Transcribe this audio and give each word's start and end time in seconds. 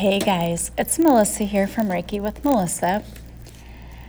Hey 0.00 0.18
guys, 0.18 0.70
it's 0.78 0.98
Melissa 0.98 1.44
here 1.44 1.66
from 1.66 1.88
Reiki 1.88 2.22
with 2.22 2.42
Melissa. 2.42 3.04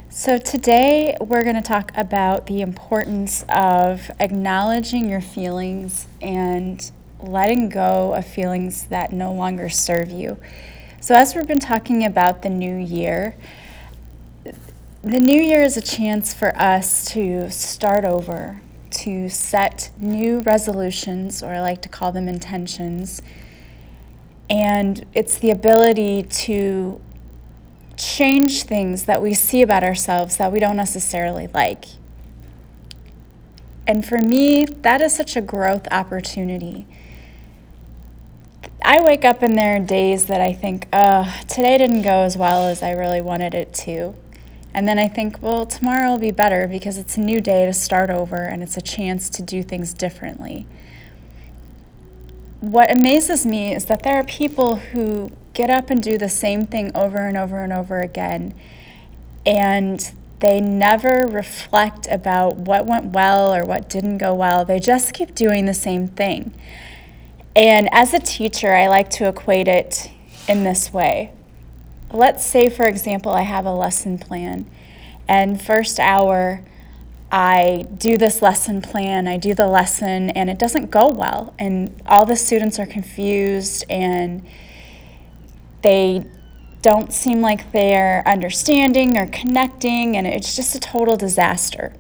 So, 0.09 0.37
today 0.37 1.17
we're 1.19 1.43
going 1.43 1.57
to 1.57 1.61
talk 1.61 1.91
about 1.95 2.45
the 2.45 2.61
importance 2.61 3.43
of 3.49 4.09
acknowledging 4.17 5.09
your 5.09 5.19
feelings 5.19 6.07
and 6.21 6.89
letting 7.19 7.67
go 7.67 8.13
of 8.13 8.25
feelings 8.25 8.85
that 8.85 9.11
no 9.11 9.33
longer 9.33 9.67
serve 9.67 10.09
you. 10.09 10.37
So, 11.01 11.13
as 11.13 11.35
we've 11.35 11.45
been 11.45 11.59
talking 11.59 12.05
about 12.05 12.41
the 12.41 12.49
new 12.49 12.77
year, 12.77 13.35
the 14.45 15.19
new 15.19 15.41
year 15.41 15.61
is 15.61 15.75
a 15.75 15.81
chance 15.81 16.33
for 16.33 16.55
us 16.55 17.03
to 17.07 17.51
start 17.51 18.05
over, 18.05 18.61
to 18.91 19.27
set 19.27 19.91
new 19.97 20.39
resolutions, 20.39 21.43
or 21.43 21.49
I 21.49 21.59
like 21.59 21.81
to 21.81 21.89
call 21.89 22.13
them 22.13 22.29
intentions 22.29 23.21
and 24.51 25.05
it's 25.13 25.37
the 25.37 25.49
ability 25.49 26.23
to 26.23 26.99
change 27.95 28.63
things 28.63 29.05
that 29.05 29.21
we 29.21 29.33
see 29.33 29.61
about 29.61 29.81
ourselves 29.81 30.35
that 30.35 30.51
we 30.51 30.59
don't 30.59 30.75
necessarily 30.75 31.47
like. 31.47 31.85
And 33.87 34.05
for 34.05 34.17
me, 34.17 34.65
that 34.65 34.99
is 34.99 35.15
such 35.15 35.37
a 35.37 35.41
growth 35.41 35.87
opportunity. 35.89 36.85
I 38.83 39.01
wake 39.01 39.23
up 39.23 39.41
and 39.41 39.57
there 39.57 39.77
are 39.77 39.79
days 39.79 40.25
that 40.25 40.41
I 40.41 40.51
think, 40.51 40.85
oh, 40.91 41.33
today 41.47 41.77
didn't 41.77 42.01
go 42.01 42.23
as 42.23 42.35
well 42.35 42.67
as 42.67 42.83
I 42.83 42.91
really 42.91 43.21
wanted 43.21 43.53
it 43.53 43.73
to. 43.85 44.13
And 44.73 44.85
then 44.85 44.99
I 44.99 45.07
think, 45.07 45.41
well, 45.41 45.65
tomorrow 45.65 46.11
will 46.11 46.19
be 46.19 46.31
better 46.31 46.67
because 46.67 46.97
it's 46.97 47.15
a 47.15 47.21
new 47.21 47.39
day 47.39 47.65
to 47.65 47.73
start 47.73 48.09
over 48.09 48.43
and 48.43 48.61
it's 48.61 48.75
a 48.75 48.81
chance 48.81 49.29
to 49.29 49.41
do 49.41 49.63
things 49.63 49.93
differently 49.93 50.67
what 52.61 52.91
amazes 52.91 53.45
me 53.45 53.73
is 53.73 53.85
that 53.85 54.03
there 54.03 54.15
are 54.15 54.23
people 54.23 54.77
who 54.77 55.31
get 55.53 55.69
up 55.69 55.89
and 55.89 56.01
do 56.01 56.17
the 56.17 56.29
same 56.29 56.65
thing 56.65 56.91
over 56.95 57.17
and 57.17 57.35
over 57.35 57.57
and 57.57 57.73
over 57.73 57.99
again, 57.99 58.53
and 59.45 60.13
they 60.39 60.61
never 60.61 61.27
reflect 61.27 62.07
about 62.09 62.55
what 62.55 62.85
went 62.85 63.05
well 63.13 63.53
or 63.53 63.65
what 63.65 63.89
didn't 63.89 64.19
go 64.19 64.33
well. 64.33 64.63
They 64.63 64.79
just 64.79 65.13
keep 65.13 65.35
doing 65.35 65.65
the 65.65 65.73
same 65.73 66.07
thing. 66.07 66.53
And 67.55 67.89
as 67.91 68.13
a 68.13 68.19
teacher, 68.19 68.73
I 68.73 68.87
like 68.87 69.09
to 69.11 69.27
equate 69.27 69.67
it 69.67 70.11
in 70.47 70.63
this 70.63 70.93
way. 70.93 71.33
Let's 72.11 72.45
say, 72.45 72.69
for 72.69 72.85
example, 72.85 73.31
I 73.31 73.41
have 73.41 73.65
a 73.65 73.73
lesson 73.73 74.17
plan, 74.17 74.69
and 75.27 75.61
first 75.61 75.99
hour, 75.99 76.63
I 77.31 77.85
do 77.97 78.17
this 78.17 78.41
lesson 78.41 78.81
plan, 78.81 79.25
I 79.25 79.37
do 79.37 79.53
the 79.53 79.67
lesson, 79.67 80.31
and 80.31 80.49
it 80.49 80.59
doesn't 80.59 80.91
go 80.91 81.07
well. 81.07 81.53
And 81.57 82.01
all 82.05 82.25
the 82.25 82.35
students 82.35 82.77
are 82.77 82.85
confused 82.85 83.85
and 83.89 84.45
they 85.81 86.25
don't 86.81 87.13
seem 87.13 87.41
like 87.41 87.71
they're 87.71 88.21
understanding 88.27 89.17
or 89.17 89.27
connecting, 89.27 90.17
and 90.17 90.27
it's 90.27 90.55
just 90.55 90.75
a 90.75 90.79
total 90.79 91.15
disaster. 91.15 91.93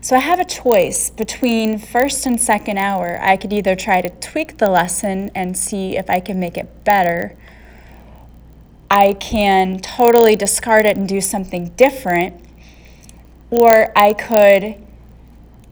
So 0.00 0.16
I 0.16 0.20
have 0.20 0.40
a 0.40 0.44
choice 0.44 1.10
between 1.10 1.78
first 1.78 2.24
and 2.24 2.40
second 2.40 2.78
hour. 2.78 3.18
I 3.20 3.36
could 3.36 3.52
either 3.52 3.74
try 3.74 4.00
to 4.00 4.10
tweak 4.10 4.58
the 4.58 4.70
lesson 4.70 5.30
and 5.34 5.58
see 5.58 5.96
if 5.96 6.08
I 6.08 6.20
can 6.20 6.38
make 6.38 6.56
it 6.56 6.84
better. 6.84 7.36
I 8.90 9.14
can 9.14 9.80
totally 9.80 10.36
discard 10.36 10.86
it 10.86 10.96
and 10.96 11.08
do 11.08 11.20
something 11.20 11.70
different 11.70 12.43
or 13.54 13.92
I 13.96 14.12
could 14.12 14.84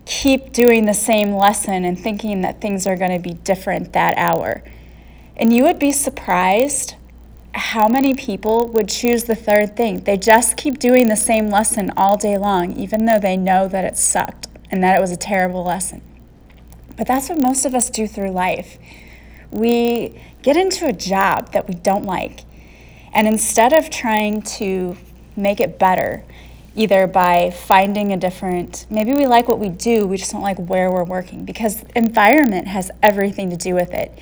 keep 0.05 0.52
doing 0.52 0.86
the 0.86 0.94
same 0.94 1.33
lesson 1.33 1.84
and 1.84 1.98
thinking 1.98 2.42
that 2.42 2.61
things 2.61 2.86
are 2.86 2.97
going 2.97 3.11
to 3.11 3.19
be 3.19 3.34
different 3.34 3.92
that 3.92 4.16
hour. 4.16 4.62
And 5.36 5.52
you 5.52 5.64
would 5.64 5.78
be 5.78 5.91
surprised 5.91 6.94
how 7.55 7.89
many 7.89 8.14
people 8.14 8.69
would 8.69 8.89
choose 8.89 9.24
the 9.24 9.34
third 9.34 9.77
thing. 9.77 10.05
They 10.05 10.16
just 10.16 10.56
keep 10.56 10.78
doing 10.78 11.08
the 11.08 11.16
same 11.16 11.48
lesson 11.48 11.91
all 11.97 12.16
day 12.16 12.39
long, 12.39 12.72
even 12.72 13.05
though 13.05 13.19
they 13.19 13.36
know 13.36 13.69
that 13.69 13.84
it 13.84 13.98
sucked 13.98 14.46
and 14.70 14.83
that 14.83 14.96
it 14.96 15.01
was 15.01 15.11
a 15.11 15.17
terrible 15.17 15.64
lesson. 15.64 16.02
But 16.96 17.07
that's 17.07 17.28
what 17.28 17.40
most 17.40 17.64
of 17.64 17.74
us 17.74 17.90
do 17.90 18.07
through 18.07 18.30
life. 18.30 18.78
We 19.51 20.20
get 20.42 20.57
into 20.57 20.86
a 20.86 20.92
job 20.92 21.52
that 21.52 21.68
we 21.68 21.74
don't 21.74 22.05
like, 22.05 22.45
and 23.12 23.27
instead 23.27 23.73
of 23.73 23.90
trying 23.90 24.42
to 24.42 24.96
make 25.36 25.61
it 25.61 25.78
better, 25.78 26.24
either 26.74 27.06
by 27.06 27.50
finding 27.50 28.12
a 28.12 28.16
different 28.16 28.86
maybe 28.90 29.12
we 29.12 29.27
like 29.27 29.46
what 29.46 29.58
we 29.58 29.68
do 29.68 30.06
we 30.06 30.16
just 30.16 30.33
don't 30.33 30.42
like 30.42 30.58
where 30.58 30.90
we're 30.90 31.05
working 31.05 31.44
because 31.44 31.83
environment 31.94 32.66
has 32.66 32.90
everything 33.02 33.50
to 33.50 33.56
do 33.56 33.74
with 33.74 33.92
it. 33.92 34.16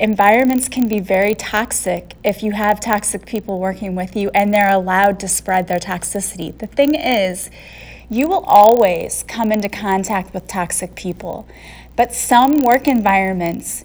Environments 0.00 0.68
can 0.68 0.86
be 0.86 1.00
very 1.00 1.34
toxic 1.34 2.14
if 2.22 2.42
you 2.42 2.52
have 2.52 2.78
toxic 2.78 3.26
people 3.26 3.58
working 3.58 3.96
with 3.96 4.14
you 4.14 4.30
and 4.32 4.54
they're 4.54 4.70
allowed 4.70 5.18
to 5.18 5.26
spread 5.26 5.66
their 5.66 5.80
toxicity. 5.80 6.56
The 6.56 6.68
thing 6.68 6.94
is 6.94 7.50
you 8.10 8.28
will 8.28 8.44
always 8.46 9.24
come 9.26 9.50
into 9.50 9.68
contact 9.68 10.32
with 10.32 10.46
toxic 10.46 10.94
people 10.94 11.46
but 11.96 12.14
some 12.14 12.62
work 12.62 12.86
environments 12.86 13.84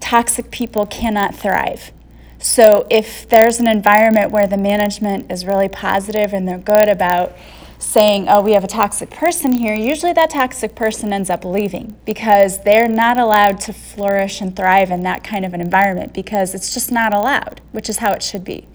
toxic 0.00 0.50
people 0.50 0.86
cannot 0.86 1.34
thrive 1.34 1.90
so 2.38 2.86
if 2.88 3.28
there's 3.28 3.58
an 3.58 3.68
environment 3.68 4.30
where 4.30 4.46
the 4.46 4.56
management 4.56 5.30
is 5.30 5.44
really 5.44 5.68
positive 5.68 6.32
and 6.32 6.46
they're 6.46 6.58
good 6.58 6.88
about 6.88 7.36
saying, 7.80 8.26
oh, 8.28 8.40
we 8.40 8.52
have 8.52 8.64
a 8.64 8.68
toxic 8.68 9.10
person 9.10 9.54
here, 9.54 9.74
usually 9.74 10.12
that 10.12 10.30
toxic 10.30 10.74
person 10.74 11.12
ends 11.12 11.30
up 11.30 11.44
leaving 11.44 11.96
because 12.04 12.62
they're 12.62 12.88
not 12.88 13.18
allowed 13.18 13.60
to 13.60 13.72
flourish 13.72 14.40
and 14.40 14.54
thrive 14.54 14.90
in 14.90 15.02
that 15.02 15.24
kind 15.24 15.44
of 15.44 15.52
an 15.54 15.60
environment 15.60 16.12
because 16.12 16.54
it's 16.54 16.74
just 16.74 16.92
not 16.92 17.12
allowed, 17.12 17.60
which 17.72 17.88
is 17.88 17.98
how 17.98 18.12
it 18.12 18.22
should 18.22 18.44
be. 18.44 18.68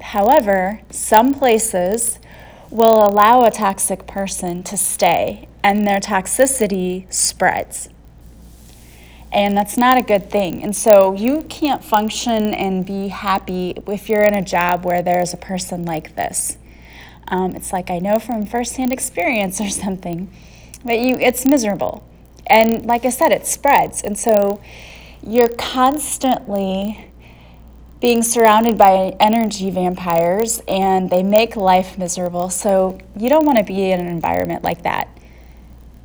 However, 0.00 0.80
some 0.90 1.34
places 1.34 2.18
will 2.70 3.06
allow 3.06 3.44
a 3.44 3.50
toxic 3.50 4.06
person 4.06 4.62
to 4.64 4.76
stay 4.76 5.48
and 5.62 5.86
their 5.86 6.00
toxicity 6.00 7.10
spreads 7.12 7.88
and 9.34 9.56
that's 9.56 9.76
not 9.76 9.98
a 9.98 10.02
good 10.02 10.30
thing. 10.30 10.62
And 10.62 10.74
so 10.74 11.12
you 11.12 11.42
can't 11.48 11.84
function 11.84 12.54
and 12.54 12.86
be 12.86 13.08
happy 13.08 13.74
if 13.88 14.08
you're 14.08 14.22
in 14.22 14.32
a 14.32 14.42
job 14.42 14.84
where 14.84 15.02
there's 15.02 15.34
a 15.34 15.36
person 15.36 15.84
like 15.84 16.14
this. 16.14 16.56
Um, 17.28 17.56
it's 17.56 17.72
like 17.72 17.90
I 17.90 17.98
know 17.98 18.18
from 18.18 18.46
firsthand 18.46 18.92
experience 18.92 19.60
or 19.60 19.68
something, 19.84 20.32
but 20.84 21.00
you 21.00 21.16
it's 21.16 21.44
miserable, 21.44 22.06
and 22.46 22.86
like 22.86 23.04
I 23.04 23.10
said, 23.10 23.32
it 23.32 23.46
spreads, 23.46 24.02
and 24.02 24.18
so 24.18 24.60
you're 25.26 25.48
constantly 25.48 27.10
being 28.00 28.22
surrounded 28.22 28.76
by 28.76 29.16
energy 29.18 29.70
vampires 29.70 30.60
and 30.68 31.08
they 31.08 31.22
make 31.22 31.56
life 31.56 31.96
miserable. 31.96 32.50
So 32.50 32.98
you 33.16 33.30
don't 33.30 33.46
want 33.46 33.56
to 33.56 33.64
be 33.64 33.90
in 33.90 33.98
an 33.98 34.08
environment 34.08 34.62
like 34.62 34.82
that. 34.82 35.08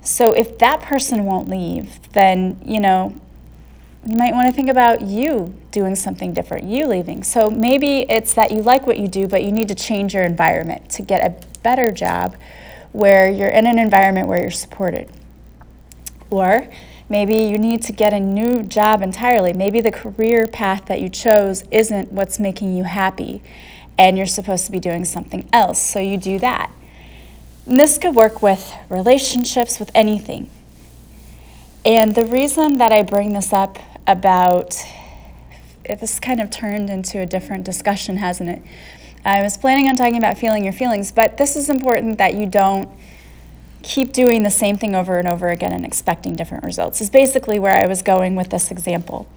So 0.10 0.34
if 0.34 0.58
that 0.58 0.82
person 0.82 1.24
won't 1.26 1.48
leave, 1.48 2.12
then, 2.14 2.60
you 2.66 2.82
know, 2.82 3.16
you 4.04 4.18
might 4.18 4.34
want 4.34 4.48
to 4.48 4.52
think 4.52 4.68
about 4.68 5.02
you 5.02 5.54
doing 5.70 5.96
something 5.96 6.34
different, 6.34 6.66
you 6.66 6.88
leaving. 6.88 7.24
So 7.24 7.52
maybe 7.52 8.08
it's 8.10 8.34
that 8.34 8.50
you 8.52 8.64
like 8.64 8.88
what 8.88 8.98
you 8.98 9.08
do, 9.08 9.28
but 9.28 9.44
you 9.44 9.52
need 9.52 9.68
to 9.68 9.76
change 9.76 10.16
your 10.16 10.24
environment 10.24 10.90
to 10.90 11.04
get 11.04 11.24
a 11.24 11.48
better 11.62 11.92
job 11.92 12.36
where 12.92 13.30
you're 13.30 13.50
in 13.50 13.68
an 13.68 13.78
environment 13.78 14.28
where 14.28 14.42
you're 14.42 14.50
supported. 14.50 15.12
Or 16.32 16.68
maybe 17.08 17.36
you 17.36 17.60
need 17.60 17.84
to 17.84 17.92
get 17.92 18.12
a 18.12 18.20
new 18.20 18.64
job 18.64 19.04
entirely. 19.04 19.54
Maybe 19.54 19.80
the 19.80 19.92
career 19.92 20.48
path 20.48 20.86
that 20.86 21.02
you 21.02 21.10
chose 21.10 21.66
isn't 21.70 22.12
what's 22.12 22.40
making 22.40 22.76
you 22.76 22.84
happy, 22.84 23.44
and 23.96 24.18
you're 24.18 24.26
supposed 24.26 24.66
to 24.66 24.72
be 24.72 24.80
doing 24.80 25.06
something 25.06 25.48
else, 25.54 25.80
so 25.80 26.00
you 26.00 26.18
do 26.18 26.40
that. 26.40 26.72
And 27.70 27.80
this 27.80 28.00
could 28.00 28.16
work 28.16 28.42
with 28.42 28.74
relationships, 28.90 29.80
with 29.80 29.92
anything. 29.94 30.50
And 31.86 32.16
the 32.16 32.26
reason 32.26 32.80
that 32.80 32.92
I 32.92 33.04
bring 33.04 33.34
this 33.34 33.54
up 33.54 33.78
about 34.08 34.76
this 35.88 36.20
kind 36.20 36.42
of 36.42 36.50
turned 36.50 36.90
into 36.90 37.20
a 37.20 37.28
different 37.28 37.66
discussion, 37.66 38.18
hasn't 38.18 38.50
it? 38.50 38.64
I 39.24 39.44
was 39.44 39.56
planning 39.56 39.88
on 39.88 39.96
talking 39.96 40.18
about 40.18 40.40
feeling 40.40 40.64
your 40.64 40.74
feelings, 40.74 41.12
but 41.12 41.38
this 41.38 41.56
is 41.56 41.70
important 41.70 42.18
that 42.18 42.34
you 42.34 42.48
don't 42.48 42.90
keep 43.84 44.14
doing 44.14 44.42
the 44.42 44.50
same 44.50 44.76
thing 44.76 44.96
over 44.96 45.20
and 45.20 45.28
over 45.28 45.50
again 45.50 45.72
and 45.72 45.86
expecting 45.86 46.36
different 46.36 46.64
results, 46.64 47.02
is 47.02 47.12
basically 47.12 47.60
where 47.60 47.76
I 47.76 47.86
was 47.86 48.02
going 48.02 48.36
with 48.36 48.50
this 48.50 48.72
example. 48.72 49.28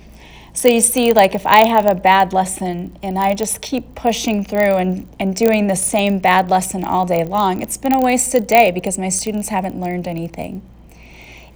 So 0.55 0.69
you 0.69 0.83
see, 0.83 1.15
like 1.15 1.35
if 1.35 1.47
I 1.47 1.67
have 1.67 1.87
a 1.87 1.95
bad 1.95 2.35
lesson 2.35 2.99
and 3.03 3.19
I 3.19 3.35
just 3.35 3.63
keep 3.63 3.95
pushing 3.95 4.45
through 4.45 4.77
and, 4.77 5.09
and 5.19 5.35
doing 5.35 5.67
the 5.67 5.77
same 5.77 6.19
bad 6.19 6.51
lesson 6.51 6.85
all 6.85 7.07
day 7.07 7.25
long, 7.25 7.63
it's 7.63 7.79
been 7.79 7.95
a 7.95 8.01
wasted 8.01 8.47
day 8.47 8.71
because 8.71 8.99
my 8.99 9.09
students 9.09 9.49
haven't 9.49 9.81
learned 9.81 10.07
anything. 10.07 10.61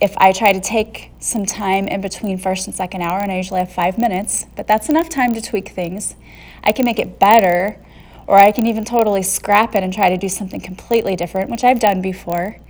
If 0.00 0.16
I 0.16 0.32
try 0.32 0.52
to 0.52 0.60
take 0.60 1.10
some 1.18 1.44
time 1.44 1.88
in 1.88 2.00
between 2.00 2.38
first 2.38 2.66
and 2.66 2.74
second 2.74 3.02
hour, 3.02 3.18
and 3.20 3.30
I 3.30 3.36
usually 3.36 3.60
have 3.60 3.72
five 3.72 3.98
minutes, 3.98 4.46
but 4.56 4.66
that's 4.66 4.88
enough 4.88 5.10
time 5.10 5.34
to 5.34 5.42
tweak 5.42 5.68
things, 5.68 6.14
I 6.64 6.72
can 6.72 6.86
make 6.86 6.98
it 6.98 7.18
better, 7.18 7.78
or 8.26 8.38
I 8.38 8.50
can 8.50 8.66
even 8.66 8.84
totally 8.84 9.22
scrap 9.22 9.74
it 9.74 9.82
and 9.82 9.92
try 9.92 10.08
to 10.08 10.16
do 10.16 10.28
something 10.28 10.60
completely 10.60 11.16
different, 11.16 11.50
which 11.50 11.64
I've 11.64 11.80
done 11.80 12.00
before. 12.00 12.60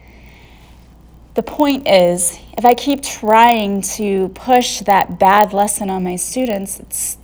The 1.36 1.42
point 1.42 1.86
is, 1.86 2.38
if 2.56 2.64
I 2.64 2.72
keep 2.72 3.02
trying 3.02 3.82
to 3.82 4.30
push 4.30 4.80
that 4.80 5.18
bad 5.18 5.52
lesson 5.52 5.90
on 5.90 6.02
my 6.02 6.16
students, 6.16 6.80
it's 6.80 7.18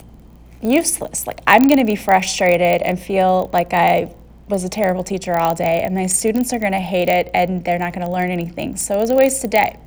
useless. 0.61 1.27
Like, 1.27 1.41
I'm 1.47 1.67
going 1.67 1.79
to 1.79 1.87
be 1.87 1.97
frustrated 1.97 2.83
and 2.83 3.01
feel 3.01 3.49
like 3.55 3.73
I 3.73 4.15
was 4.51 4.65
a 4.65 4.69
terrible 4.69 5.03
teacher 5.03 5.39
all 5.39 5.55
day, 5.55 5.81
and 5.83 5.95
my 5.95 6.05
students 6.05 6.53
are 6.53 6.59
going 6.59 6.73
to 6.73 6.79
hate 6.79 7.09
it 7.09 7.31
and 7.33 7.65
they're 7.65 7.79
not 7.79 7.95
going 7.95 8.05
to 8.05 8.13
learn 8.13 8.31
anything. 8.31 8.77
So 8.77 8.97
it 8.97 9.01
was 9.01 9.09
a 9.09 9.17
waste 9.17 9.43
of 9.45 9.51
day. 9.51 9.79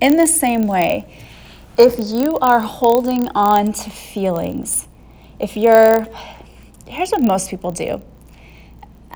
In 0.00 0.16
the 0.16 0.26
same 0.26 0.66
way, 0.66 1.16
if 1.78 1.94
you 1.98 2.38
are 2.38 2.58
holding 2.58 3.28
on 3.36 3.72
to 3.72 3.88
feelings, 3.90 4.88
if 5.38 5.56
you're, 5.56 6.08
here's 6.88 7.12
what 7.12 7.22
most 7.22 7.50
people 7.50 7.70
do, 7.70 8.02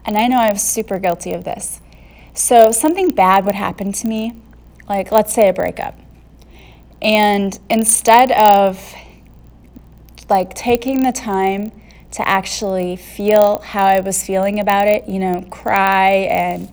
and 0.04 0.16
I 0.16 0.28
know 0.28 0.38
I'm 0.38 0.58
super 0.58 1.00
guilty 1.00 1.32
of 1.32 1.42
this. 1.42 1.80
So 2.34 2.72
something 2.72 3.10
bad 3.10 3.44
would 3.44 3.54
happen 3.54 3.92
to 3.92 4.06
me, 4.06 4.34
like 4.88 5.12
let's 5.12 5.32
say 5.32 5.48
a 5.48 5.52
breakup. 5.52 5.98
And 7.00 7.58
instead 7.68 8.32
of 8.32 8.94
like 10.30 10.54
taking 10.54 11.02
the 11.02 11.12
time 11.12 11.72
to 12.12 12.26
actually 12.26 12.96
feel 12.96 13.60
how 13.60 13.84
I 13.84 14.00
was 14.00 14.24
feeling 14.24 14.60
about 14.60 14.86
it, 14.86 15.08
you 15.08 15.18
know, 15.18 15.46
cry 15.50 16.10
and 16.10 16.72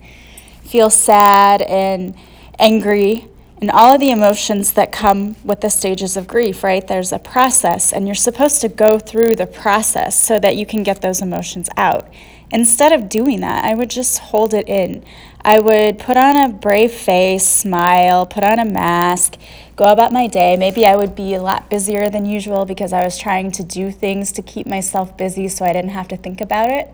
feel 0.64 0.90
sad 0.90 1.62
and 1.62 2.14
angry 2.58 3.26
and 3.60 3.70
all 3.70 3.94
of 3.94 4.00
the 4.00 4.10
emotions 4.10 4.72
that 4.72 4.90
come 4.90 5.36
with 5.44 5.60
the 5.60 5.68
stages 5.68 6.16
of 6.16 6.26
grief, 6.26 6.64
right? 6.64 6.86
There's 6.86 7.12
a 7.12 7.18
process, 7.18 7.92
and 7.92 8.06
you're 8.06 8.14
supposed 8.14 8.62
to 8.62 8.68
go 8.68 8.98
through 8.98 9.36
the 9.36 9.46
process 9.46 10.18
so 10.18 10.38
that 10.38 10.56
you 10.56 10.64
can 10.64 10.82
get 10.82 11.02
those 11.02 11.20
emotions 11.20 11.68
out. 11.76 12.08
Instead 12.52 12.92
of 12.92 13.08
doing 13.08 13.40
that, 13.40 13.64
I 13.64 13.74
would 13.74 13.90
just 13.90 14.18
hold 14.18 14.54
it 14.54 14.68
in. 14.68 15.04
I 15.42 15.60
would 15.60 15.98
put 16.00 16.16
on 16.16 16.36
a 16.36 16.48
brave 16.48 16.92
face, 16.92 17.46
smile, 17.46 18.26
put 18.26 18.42
on 18.42 18.58
a 18.58 18.64
mask, 18.64 19.36
go 19.76 19.84
about 19.84 20.12
my 20.12 20.26
day. 20.26 20.56
Maybe 20.56 20.84
I 20.84 20.96
would 20.96 21.14
be 21.14 21.34
a 21.34 21.40
lot 21.40 21.70
busier 21.70 22.10
than 22.10 22.26
usual 22.26 22.64
because 22.64 22.92
I 22.92 23.04
was 23.04 23.16
trying 23.16 23.52
to 23.52 23.62
do 23.62 23.92
things 23.92 24.32
to 24.32 24.42
keep 24.42 24.66
myself 24.66 25.16
busy 25.16 25.46
so 25.46 25.64
I 25.64 25.72
didn't 25.72 25.90
have 25.90 26.08
to 26.08 26.16
think 26.16 26.40
about 26.40 26.70
it, 26.70 26.92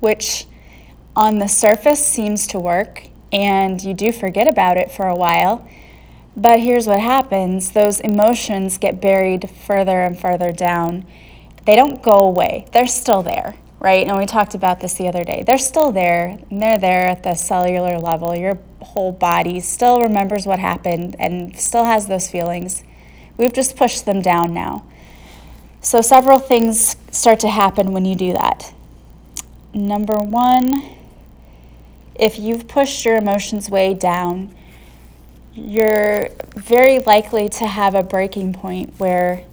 which 0.00 0.46
on 1.14 1.38
the 1.38 1.46
surface 1.46 2.04
seems 2.04 2.46
to 2.48 2.58
work, 2.58 3.08
and 3.30 3.82
you 3.82 3.92
do 3.92 4.10
forget 4.10 4.48
about 4.48 4.78
it 4.78 4.90
for 4.90 5.06
a 5.06 5.14
while. 5.14 5.68
But 6.34 6.60
here's 6.60 6.86
what 6.86 7.00
happens 7.00 7.72
those 7.72 8.00
emotions 8.00 8.78
get 8.78 9.02
buried 9.02 9.50
further 9.50 10.00
and 10.00 10.18
further 10.18 10.50
down. 10.50 11.06
They 11.66 11.76
don't 11.76 12.02
go 12.02 12.20
away, 12.20 12.66
they're 12.72 12.86
still 12.86 13.22
there 13.22 13.54
right? 13.86 14.08
And 14.08 14.18
we 14.18 14.26
talked 14.26 14.56
about 14.56 14.80
this 14.80 14.94
the 14.94 15.06
other 15.06 15.22
day. 15.22 15.44
They're 15.46 15.58
still 15.58 15.92
there, 15.92 16.40
and 16.50 16.60
they're 16.60 16.76
there 16.76 17.06
at 17.06 17.22
the 17.22 17.34
cellular 17.34 18.00
level. 18.00 18.34
Your 18.34 18.58
whole 18.82 19.12
body 19.12 19.60
still 19.60 20.00
remembers 20.00 20.44
what 20.44 20.58
happened 20.58 21.14
and 21.20 21.56
still 21.56 21.84
has 21.84 22.08
those 22.08 22.28
feelings. 22.28 22.82
We've 23.36 23.52
just 23.52 23.76
pushed 23.76 24.04
them 24.04 24.22
down 24.22 24.52
now. 24.52 24.84
So, 25.82 26.00
several 26.00 26.40
things 26.40 26.96
start 27.12 27.38
to 27.40 27.48
happen 27.48 27.92
when 27.92 28.04
you 28.04 28.16
do 28.16 28.32
that. 28.32 28.74
Number 29.72 30.18
one, 30.18 30.82
if 32.16 32.40
you've 32.40 32.66
pushed 32.66 33.04
your 33.04 33.14
emotions 33.14 33.70
way 33.70 33.94
down, 33.94 34.52
you're 35.54 36.30
very 36.56 36.98
likely 36.98 37.48
to 37.50 37.68
have 37.68 37.94
a 37.94 38.02
breaking 38.02 38.52
point 38.52 38.94
where 38.98 39.44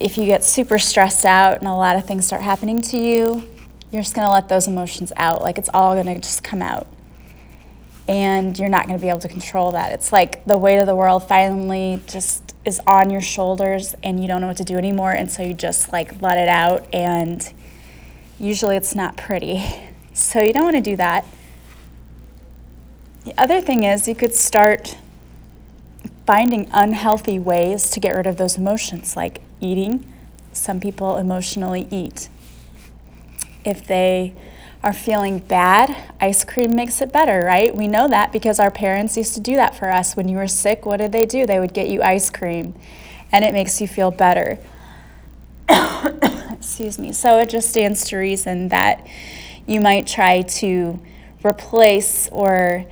if 0.00 0.16
you 0.16 0.26
get 0.26 0.44
super 0.44 0.78
stressed 0.78 1.24
out 1.24 1.58
and 1.58 1.66
a 1.66 1.74
lot 1.74 1.96
of 1.96 2.06
things 2.06 2.26
start 2.26 2.42
happening 2.42 2.80
to 2.82 2.96
you, 2.96 3.48
you're 3.90 4.02
just 4.02 4.14
going 4.14 4.26
to 4.26 4.32
let 4.32 4.48
those 4.48 4.66
emotions 4.68 5.12
out. 5.16 5.42
Like 5.42 5.58
it's 5.58 5.70
all 5.74 5.94
going 5.94 6.06
to 6.06 6.20
just 6.20 6.44
come 6.44 6.62
out. 6.62 6.86
And 8.06 8.58
you're 8.58 8.68
not 8.68 8.86
going 8.86 8.98
to 8.98 9.02
be 9.02 9.10
able 9.10 9.20
to 9.20 9.28
control 9.28 9.72
that. 9.72 9.92
It's 9.92 10.12
like 10.12 10.44
the 10.46 10.56
weight 10.56 10.78
of 10.78 10.86
the 10.86 10.94
world 10.94 11.28
finally 11.28 12.02
just 12.06 12.54
is 12.64 12.80
on 12.86 13.10
your 13.10 13.20
shoulders 13.20 13.94
and 14.02 14.20
you 14.20 14.28
don't 14.28 14.40
know 14.40 14.46
what 14.46 14.56
to 14.58 14.64
do 14.64 14.76
anymore. 14.76 15.12
And 15.12 15.30
so 15.30 15.42
you 15.42 15.52
just 15.52 15.92
like 15.92 16.22
let 16.22 16.38
it 16.38 16.48
out. 16.48 16.86
And 16.94 17.52
usually 18.38 18.76
it's 18.76 18.94
not 18.94 19.16
pretty. 19.16 19.64
So 20.14 20.40
you 20.40 20.52
don't 20.52 20.64
want 20.64 20.74
to 20.74 20.82
do 20.82 20.96
that. 20.96 21.24
The 23.24 23.40
other 23.40 23.60
thing 23.60 23.84
is 23.84 24.08
you 24.08 24.16
could 24.16 24.34
start 24.34 24.98
finding 26.26 26.68
unhealthy 26.72 27.38
ways 27.38 27.88
to 27.90 28.00
get 28.00 28.16
rid 28.16 28.26
of 28.26 28.36
those 28.36 28.56
emotions, 28.58 29.14
like 29.14 29.40
eating. 29.60 30.10
Some 30.52 30.80
people 30.80 31.16
emotionally 31.16 31.86
eat. 31.90 32.28
If 33.64 33.86
they 33.86 34.34
are 34.82 34.92
feeling 34.92 35.40
bad, 35.40 35.96
ice 36.20 36.44
cream 36.44 36.74
makes 36.74 37.00
it 37.00 37.12
better, 37.12 37.44
right? 37.44 37.74
We 37.74 37.88
know 37.88 38.08
that 38.08 38.32
because 38.32 38.60
our 38.60 38.70
parents 38.70 39.16
used 39.16 39.34
to 39.34 39.40
do 39.40 39.54
that 39.56 39.74
for 39.74 39.90
us. 39.90 40.16
When 40.16 40.28
you 40.28 40.36
were 40.36 40.46
sick, 40.46 40.86
what 40.86 40.98
did 40.98 41.12
they 41.12 41.26
do? 41.26 41.46
They 41.46 41.58
would 41.58 41.74
get 41.74 41.88
you 41.88 42.02
ice 42.02 42.30
cream 42.30 42.74
and 43.32 43.44
it 43.44 43.52
makes 43.52 43.80
you 43.80 43.88
feel 43.88 44.10
better. 44.10 44.58
Excuse 46.52 46.98
me. 46.98 47.12
So 47.12 47.38
it 47.38 47.48
just 47.48 47.70
stands 47.70 48.04
to 48.06 48.16
reason 48.16 48.68
that 48.68 49.06
you 49.66 49.80
might 49.80 50.06
try 50.06 50.42
to 50.42 50.98
replace 51.44 52.28
or 52.30 52.86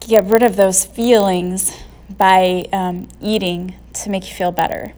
get 0.00 0.24
rid 0.24 0.42
of 0.42 0.56
those 0.56 0.84
feelings 0.84 1.76
by 2.16 2.66
um, 2.72 3.08
eating 3.20 3.74
to 3.94 4.10
make 4.10 4.28
you 4.28 4.34
feel 4.34 4.52
better. 4.52 4.92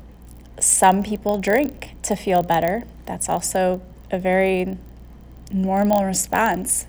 Some 0.59 1.03
people 1.03 1.39
drink 1.39 1.93
to 2.03 2.17
feel 2.17 2.43
better. 2.43 2.85
That's 3.05 3.29
also 3.29 3.83
a 4.11 4.19
very 4.19 4.79
normal 5.53 6.05
response. 6.05 6.87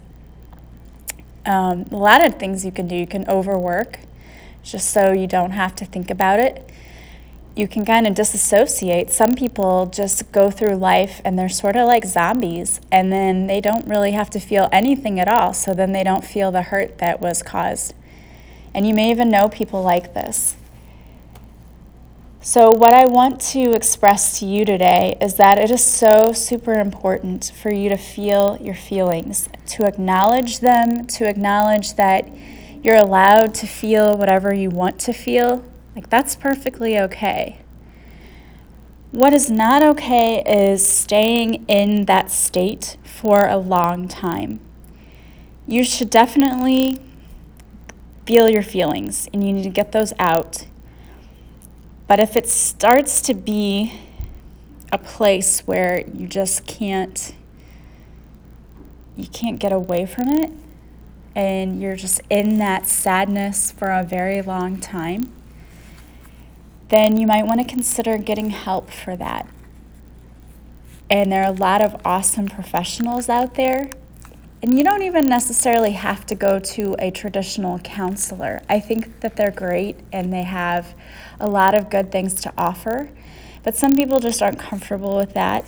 Um, 1.45 1.85
a 1.91 1.95
lot 1.95 2.25
of 2.25 2.39
things 2.39 2.65
you 2.65 2.71
can 2.71 2.87
do. 2.87 2.95
You 2.95 3.07
can 3.07 3.27
overwork 3.29 3.99
just 4.63 4.89
so 4.89 5.13
you 5.13 5.27
don't 5.27 5.51
have 5.51 5.75
to 5.75 5.85
think 5.85 6.09
about 6.09 6.39
it. 6.39 6.69
You 7.55 7.67
can 7.67 7.85
kind 7.85 8.05
of 8.05 8.13
disassociate. 8.13 9.11
Some 9.11 9.33
people 9.33 9.87
just 9.87 10.31
go 10.31 10.51
through 10.51 10.75
life 10.75 11.21
and 11.25 11.39
they're 11.39 11.49
sort 11.49 11.75
of 11.75 11.87
like 11.87 12.05
zombies, 12.05 12.79
and 12.91 13.11
then 13.11 13.47
they 13.47 13.61
don't 13.61 13.87
really 13.87 14.11
have 14.11 14.29
to 14.31 14.39
feel 14.39 14.69
anything 14.71 15.19
at 15.19 15.27
all, 15.27 15.53
so 15.53 15.73
then 15.73 15.91
they 15.91 16.03
don't 16.03 16.23
feel 16.23 16.51
the 16.51 16.63
hurt 16.63 16.99
that 16.99 17.19
was 17.19 17.41
caused. 17.41 17.95
And 18.75 18.87
you 18.87 18.93
may 18.93 19.09
even 19.09 19.31
know 19.31 19.49
people 19.49 19.81
like 19.81 20.13
this. 20.13 20.55
So, 22.47 22.71
what 22.71 22.93
I 22.93 23.05
want 23.05 23.41
to 23.51 23.73
express 23.73 24.39
to 24.39 24.45
you 24.45 24.63
today 24.63 25.17
is 25.19 25.33
that 25.33 25.57
it 25.57 25.69
is 25.69 25.83
so 25.83 26.31
super 26.31 26.75
important 26.75 27.51
for 27.61 27.73
you 27.73 27.89
to 27.89 27.97
feel 27.97 28.57
your 28.61 28.73
feelings, 28.73 29.49
to 29.65 29.85
acknowledge 29.85 30.59
them, 30.59 31.05
to 31.07 31.27
acknowledge 31.27 31.95
that 31.95 32.25
you're 32.81 32.95
allowed 32.95 33.53
to 33.55 33.67
feel 33.67 34.17
whatever 34.17 34.53
you 34.53 34.69
want 34.69 34.97
to 34.99 35.11
feel. 35.11 35.65
Like, 35.93 36.09
that's 36.09 36.37
perfectly 36.37 36.97
okay. 36.97 37.59
What 39.11 39.33
is 39.33 39.51
not 39.51 39.83
okay 39.83 40.41
is 40.47 40.87
staying 40.87 41.65
in 41.67 42.05
that 42.05 42.31
state 42.31 42.95
for 43.03 43.45
a 43.45 43.57
long 43.57 44.07
time. 44.07 44.61
You 45.67 45.83
should 45.83 46.09
definitely 46.09 47.01
feel 48.25 48.49
your 48.49 48.63
feelings 48.63 49.27
and 49.33 49.45
you 49.45 49.51
need 49.51 49.63
to 49.63 49.69
get 49.69 49.91
those 49.91 50.13
out 50.17 50.66
but 52.07 52.19
if 52.19 52.35
it 52.35 52.47
starts 52.47 53.21
to 53.23 53.33
be 53.33 53.93
a 54.91 54.97
place 54.97 55.61
where 55.61 56.03
you 56.07 56.27
just 56.27 56.65
can't 56.65 57.33
you 59.17 59.27
can't 59.27 59.59
get 59.59 59.73
away 59.73 60.05
from 60.05 60.29
it 60.29 60.51
and 61.35 61.81
you're 61.81 61.95
just 61.95 62.21
in 62.29 62.59
that 62.59 62.87
sadness 62.87 63.71
for 63.71 63.89
a 63.89 64.03
very 64.03 64.41
long 64.41 64.79
time, 64.79 65.31
then 66.89 67.17
you 67.17 67.27
might 67.27 67.45
want 67.45 67.59
to 67.59 67.67
consider 67.67 68.17
getting 68.17 68.51
help 68.51 68.89
for 68.89 69.15
that. 69.15 69.47
And 71.09 71.31
there 71.31 71.43
are 71.43 71.49
a 71.49 71.55
lot 71.55 71.81
of 71.81 71.99
awesome 72.05 72.47
professionals 72.47 73.27
out 73.27 73.55
there 73.55 73.89
and 74.61 74.77
you 74.77 74.83
don't 74.83 75.03
even 75.03 75.25
necessarily 75.27 75.91
have 75.91 76.25
to 76.25 76.35
go 76.35 76.59
to 76.59 76.95
a 76.97 77.11
traditional 77.11 77.77
counselor. 77.79 78.61
I 78.67 78.79
think 78.79 79.19
that 79.19 79.35
they're 79.35 79.51
great 79.51 79.99
and 80.11 80.33
they 80.33 80.43
have 80.43 80.95
a 81.39 81.47
lot 81.47 81.75
of 81.75 81.89
good 81.89 82.11
things 82.11 82.41
to 82.41 82.53
offer, 82.57 83.09
but 83.63 83.75
some 83.75 83.95
people 83.95 84.19
just 84.19 84.41
aren't 84.41 84.59
comfortable 84.59 85.15
with 85.15 85.33
that. 85.35 85.65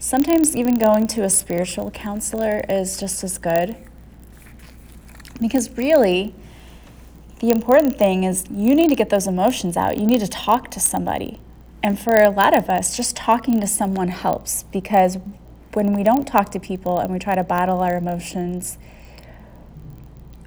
Sometimes 0.00 0.56
even 0.56 0.78
going 0.78 1.06
to 1.08 1.22
a 1.22 1.30
spiritual 1.30 1.90
counselor 1.92 2.62
is 2.68 2.98
just 2.98 3.22
as 3.22 3.38
good. 3.38 3.76
Because 5.40 5.70
really, 5.76 6.34
the 7.38 7.50
important 7.50 7.98
thing 7.98 8.24
is 8.24 8.44
you 8.50 8.74
need 8.74 8.88
to 8.88 8.94
get 8.94 9.10
those 9.10 9.26
emotions 9.26 9.76
out. 9.76 9.96
You 9.96 10.06
need 10.06 10.20
to 10.20 10.28
talk 10.28 10.70
to 10.72 10.80
somebody. 10.80 11.38
And 11.82 11.98
for 11.98 12.20
a 12.20 12.30
lot 12.30 12.56
of 12.56 12.68
us, 12.68 12.96
just 12.96 13.14
talking 13.14 13.60
to 13.60 13.66
someone 13.66 14.08
helps 14.08 14.64
because 14.64 15.18
when 15.74 15.92
we 15.92 16.02
don't 16.02 16.26
talk 16.26 16.50
to 16.52 16.60
people 16.60 16.98
and 16.98 17.12
we 17.12 17.18
try 17.18 17.34
to 17.34 17.44
bottle 17.44 17.80
our 17.80 17.96
emotions, 17.96 18.78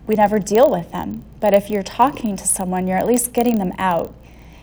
we 0.06 0.16
never 0.16 0.40
deal 0.40 0.72
with 0.72 0.92
them. 0.92 1.24
But 1.40 1.54
if 1.54 1.70
you're 1.70 1.84
talking 1.84 2.38
to 2.38 2.48
someone, 2.48 2.88
you're 2.88 2.98
at 2.98 3.06
least 3.06 3.34
getting 3.34 3.60
them 3.60 3.74
out. 3.78 4.14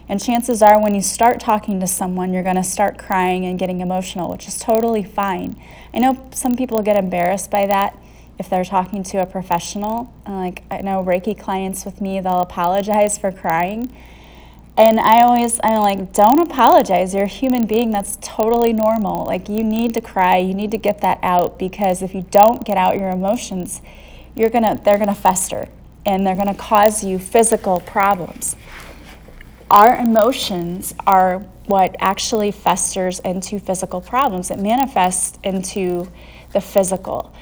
And 0.09 0.23
chances 0.23 0.63
are, 0.63 0.83
when 0.83 0.95
you 0.95 1.01
start 1.01 1.41
talking 1.41 1.81
to 1.81 1.87
someone, 1.87 2.33
you're 2.33 2.43
going 2.43 2.57
to 2.57 2.65
start 2.65 2.99
crying 2.99 3.47
and 3.47 3.59
getting 3.59 3.81
emotional, 3.81 4.31
which 4.31 4.47
is 4.47 4.59
totally 4.59 5.03
fine. 5.03 5.57
I 5.95 5.99
know 5.99 6.29
some 6.33 6.57
people 6.57 6.83
get 6.83 6.97
embarrassed 6.97 7.51
by 7.51 7.67
that 7.67 7.99
if 8.39 8.51
they're 8.51 8.65
talking 8.65 9.03
to 9.05 9.19
a 9.19 9.27
professional. 9.27 10.13
Like, 10.27 10.63
I 10.71 10.83
know 10.83 11.03
Reiki 11.03 11.39
clients 11.39 11.85
with 11.85 12.01
me, 12.01 12.21
they'll 12.21 12.41
apologize 12.41 13.17
for 13.17 13.33
crying. 13.33 13.95
And 14.77 14.99
I 14.99 15.23
always, 15.23 15.61
I'm 15.63 15.83
like, 15.83 16.13
don't 16.13 16.41
apologize. 16.41 17.15
You're 17.15 17.25
a 17.25 17.29
human 17.29 17.67
being. 17.67 17.93
That's 17.93 18.19
totally 18.21 18.73
normal. 18.73 19.25
Like, 19.25 19.49
you 19.49 19.63
need 19.63 19.95
to 19.95 20.01
cry. 20.01 20.39
You 20.39 20.53
need 20.53 20.73
to 20.73 20.79
get 20.79 21.01
that 21.03 21.21
out 21.23 21.59
because 21.59 22.03
if 22.03 22.13
you 22.13 22.27
don't 22.31 22.65
get 22.65 22.77
out 22.77 22.99
your 22.99 23.11
emotions, 23.11 23.83
you're 24.35 24.51
gonna, 24.51 24.81
they're 24.85 24.99
gonna 24.99 25.15
fester 25.15 25.69
and 26.05 26.27
they're 26.27 26.35
gonna 26.35 26.55
cause 26.55 27.05
you 27.05 27.21
physical 27.21 27.81
problems. 27.81 28.57
Our 29.71 29.97
emotions 29.97 30.95
are 31.07 31.39
what 31.67 31.95
actually 31.99 32.51
festers 32.51 33.21
into 33.21 33.59
physical 33.59 34.01
problems. 34.01 34.51
It 34.51 34.59
manifests 34.59 35.39
into 35.43 36.09
the 36.53 36.61
physical. 36.61 37.33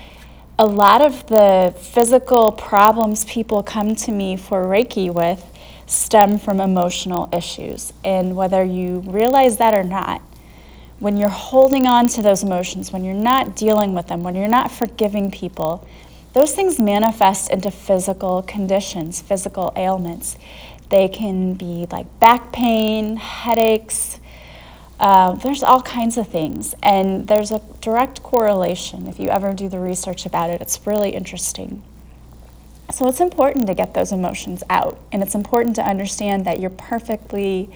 A 0.58 0.66
lot 0.66 1.00
of 1.00 1.26
the 1.26 1.74
physical 1.76 2.52
problems 2.52 3.24
people 3.24 3.62
come 3.62 3.96
to 3.96 4.12
me 4.12 4.36
for 4.36 4.64
Reiki 4.64 5.12
with 5.12 5.51
stem 5.92 6.38
from 6.38 6.60
emotional 6.60 7.28
issues. 7.32 7.92
And 8.04 8.34
whether 8.34 8.64
you 8.64 9.00
realize 9.00 9.58
that 9.58 9.74
or 9.74 9.84
not, 9.84 10.22
when 10.98 11.16
you're 11.16 11.28
holding 11.28 11.86
on 11.86 12.06
to 12.08 12.22
those 12.22 12.42
emotions, 12.42 12.92
when 12.92 13.04
you're 13.04 13.14
not 13.14 13.56
dealing 13.56 13.94
with 13.94 14.06
them, 14.06 14.22
when 14.22 14.34
you're 14.34 14.48
not 14.48 14.70
forgiving 14.70 15.30
people, 15.30 15.86
those 16.32 16.54
things 16.54 16.78
manifest 16.78 17.50
into 17.50 17.70
physical 17.70 18.42
conditions, 18.42 19.20
physical 19.20 19.72
ailments. 19.76 20.36
They 20.88 21.08
can 21.08 21.54
be 21.54 21.86
like 21.90 22.06
back 22.20 22.52
pain, 22.52 23.16
headaches. 23.16 24.18
Uh, 24.98 25.32
there's 25.32 25.62
all 25.62 25.82
kinds 25.82 26.16
of 26.16 26.28
things. 26.28 26.74
And 26.82 27.26
there's 27.26 27.50
a 27.50 27.60
direct 27.80 28.22
correlation. 28.22 29.08
If 29.08 29.18
you 29.18 29.28
ever 29.28 29.52
do 29.52 29.68
the 29.68 29.80
research 29.80 30.24
about 30.24 30.50
it, 30.50 30.60
it's 30.62 30.86
really 30.86 31.10
interesting. 31.10 31.82
So 32.92 33.08
it's 33.08 33.20
important 33.20 33.66
to 33.68 33.74
get 33.74 33.94
those 33.94 34.12
emotions 34.12 34.62
out. 34.68 34.98
And 35.10 35.22
it's 35.22 35.34
important 35.34 35.76
to 35.76 35.82
understand 35.82 36.44
that 36.44 36.60
you're 36.60 36.70
perfectly 36.70 37.70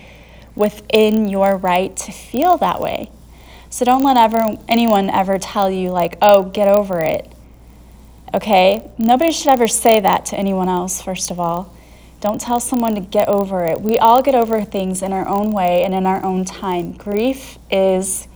within 0.54 1.28
your 1.28 1.56
right 1.56 1.96
to 1.96 2.12
feel 2.12 2.56
that 2.58 2.80
way. 2.80 3.10
So 3.70 3.84
don't 3.84 4.02
let 4.02 4.16
ever 4.16 4.56
anyone 4.68 5.10
ever 5.10 5.38
tell 5.38 5.70
you 5.70 5.90
like, 5.90 6.16
"Oh, 6.22 6.44
get 6.44 6.68
over 6.68 7.00
it." 7.00 7.32
Okay? 8.34 8.82
Nobody 8.98 9.32
should 9.32 9.52
ever 9.52 9.68
say 9.68 10.00
that 10.00 10.26
to 10.26 10.38
anyone 10.38 10.68
else, 10.68 11.00
first 11.00 11.30
of 11.30 11.40
all. 11.40 11.70
Don't 12.20 12.40
tell 12.40 12.60
someone 12.60 12.94
to 12.94 13.00
get 13.00 13.28
over 13.28 13.64
it. 13.64 13.80
We 13.80 13.98
all 13.98 14.22
get 14.22 14.34
over 14.34 14.62
things 14.64 15.02
in 15.02 15.12
our 15.12 15.28
own 15.28 15.52
way 15.52 15.82
and 15.84 15.94
in 15.94 16.06
our 16.06 16.24
own 16.24 16.44
time. 16.44 16.92
Grief 16.92 17.58
is 17.70 18.28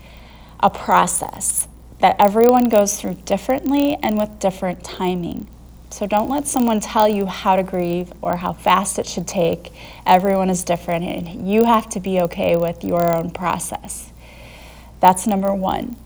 a 0.60 0.70
process 0.70 1.68
that 2.00 2.16
everyone 2.18 2.68
goes 2.68 3.00
through 3.00 3.14
differently 3.24 3.98
and 4.02 4.18
with 4.18 4.38
different 4.38 4.84
timing. 4.84 5.46
So 5.90 6.06
don't 6.06 6.30
let 6.30 6.46
someone 6.46 6.80
tell 6.80 7.08
you 7.08 7.26
how 7.26 7.56
to 7.56 7.62
grieve 7.62 8.12
or 8.22 8.36
how 8.36 8.52
fast 8.52 8.98
it 8.98 9.06
should 9.06 9.26
take. 9.26 9.72
Everyone 10.06 10.48
is 10.48 10.62
different, 10.62 11.04
and 11.04 11.50
you 11.50 11.64
have 11.64 11.88
to 11.90 12.00
be 12.00 12.20
okay 12.20 12.56
with 12.56 12.84
your 12.84 13.12
own 13.14 13.30
process. 13.30 14.12
That's 15.00 15.26
number 15.26 15.52
one. 15.52 15.96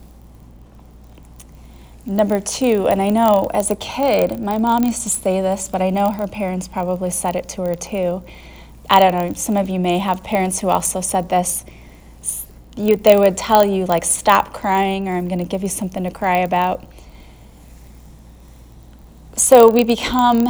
Number 2.07 2.41
two, 2.41 2.87
and 2.89 3.01
I 3.01 3.11
know 3.11 3.51
as 3.55 3.71
a 3.71 3.77
kid, 3.77 4.41
my 4.41 4.59
mom 4.59 4.85
used 4.85 5.03
to 5.05 5.11
say 5.11 5.41
this, 5.41 5.69
but 5.69 5.81
I 5.81 5.91
know 5.91 6.11
her 6.11 6.27
parents 6.27 6.69
probably 6.69 7.11
said 7.11 7.37
it 7.37 7.49
to 7.51 7.63
her 7.63 7.75
too. 7.75 8.23
I 8.91 9.01
don't 9.01 9.13
know, 9.13 9.33
some 9.35 9.57
of 9.57 9.71
you 9.71 9.81
may 9.81 9.99
have 9.99 10.23
parents 10.23 10.61
who 10.61 10.69
also 10.69 11.01
said 11.01 11.29
this. 11.29 11.65
You, 12.77 12.97
they 12.97 13.17
would 13.17 13.37
tell 13.37 13.65
you, 13.65 13.87
like, 13.87 14.05
stop 14.05 14.53
crying, 14.53 15.09
or 15.09 15.17
I'm 15.17 15.29
going 15.29 15.39
to 15.39 15.45
give 15.45 15.63
you 15.63 15.69
something 15.69 16.05
to 16.05 16.11
cry 16.11 16.39
about. 16.39 16.85
So 19.37 19.69
we 19.69 19.83
become 19.83 20.47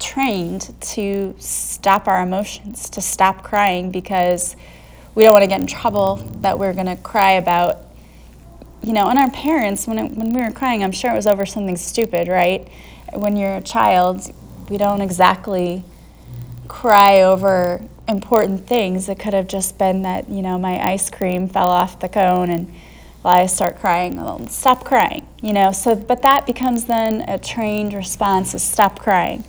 trained 0.00 0.74
to 0.80 1.36
stop 1.38 2.08
our 2.08 2.20
emotions, 2.20 2.90
to 2.90 3.00
stop 3.00 3.44
crying 3.44 3.92
because 3.92 4.56
we 5.14 5.22
don't 5.22 5.32
want 5.32 5.44
to 5.44 5.46
get 5.46 5.60
in 5.60 5.68
trouble 5.68 6.16
that 6.40 6.58
we're 6.58 6.72
going 6.72 6.86
to 6.86 6.96
cry 6.96 7.32
about. 7.32 7.78
You 8.82 8.92
know, 8.92 9.08
and 9.08 9.20
our 9.20 9.30
parents, 9.30 9.86
when, 9.86 10.00
it, 10.00 10.10
when 10.16 10.32
we 10.32 10.42
were 10.42 10.50
crying, 10.50 10.82
I'm 10.82 10.90
sure 10.90 11.12
it 11.12 11.14
was 11.14 11.28
over 11.28 11.46
something 11.46 11.76
stupid, 11.76 12.26
right? 12.26 12.68
When 13.12 13.36
you're 13.36 13.54
a 13.54 13.62
child, 13.62 14.34
we 14.68 14.76
don't 14.76 15.00
exactly 15.00 15.84
cry 16.66 17.22
over 17.22 17.80
important 18.08 18.66
things. 18.66 19.08
It 19.08 19.20
could 19.20 19.32
have 19.32 19.46
just 19.46 19.78
been 19.78 20.02
that, 20.02 20.28
you 20.28 20.42
know, 20.42 20.58
my 20.58 20.84
ice 20.84 21.08
cream 21.08 21.48
fell 21.48 21.68
off 21.68 22.00
the 22.00 22.08
cone 22.08 22.50
and 22.50 22.74
I 23.30 23.46
start 23.46 23.78
crying, 23.78 24.16
well, 24.16 24.46
stop 24.48 24.84
crying, 24.84 25.26
you 25.42 25.52
know. 25.52 25.72
So, 25.72 25.94
but 25.94 26.22
that 26.22 26.46
becomes 26.46 26.84
then 26.84 27.22
a 27.28 27.38
trained 27.38 27.94
response 27.94 28.54
is 28.54 28.62
stop 28.62 28.98
crying. 28.98 29.44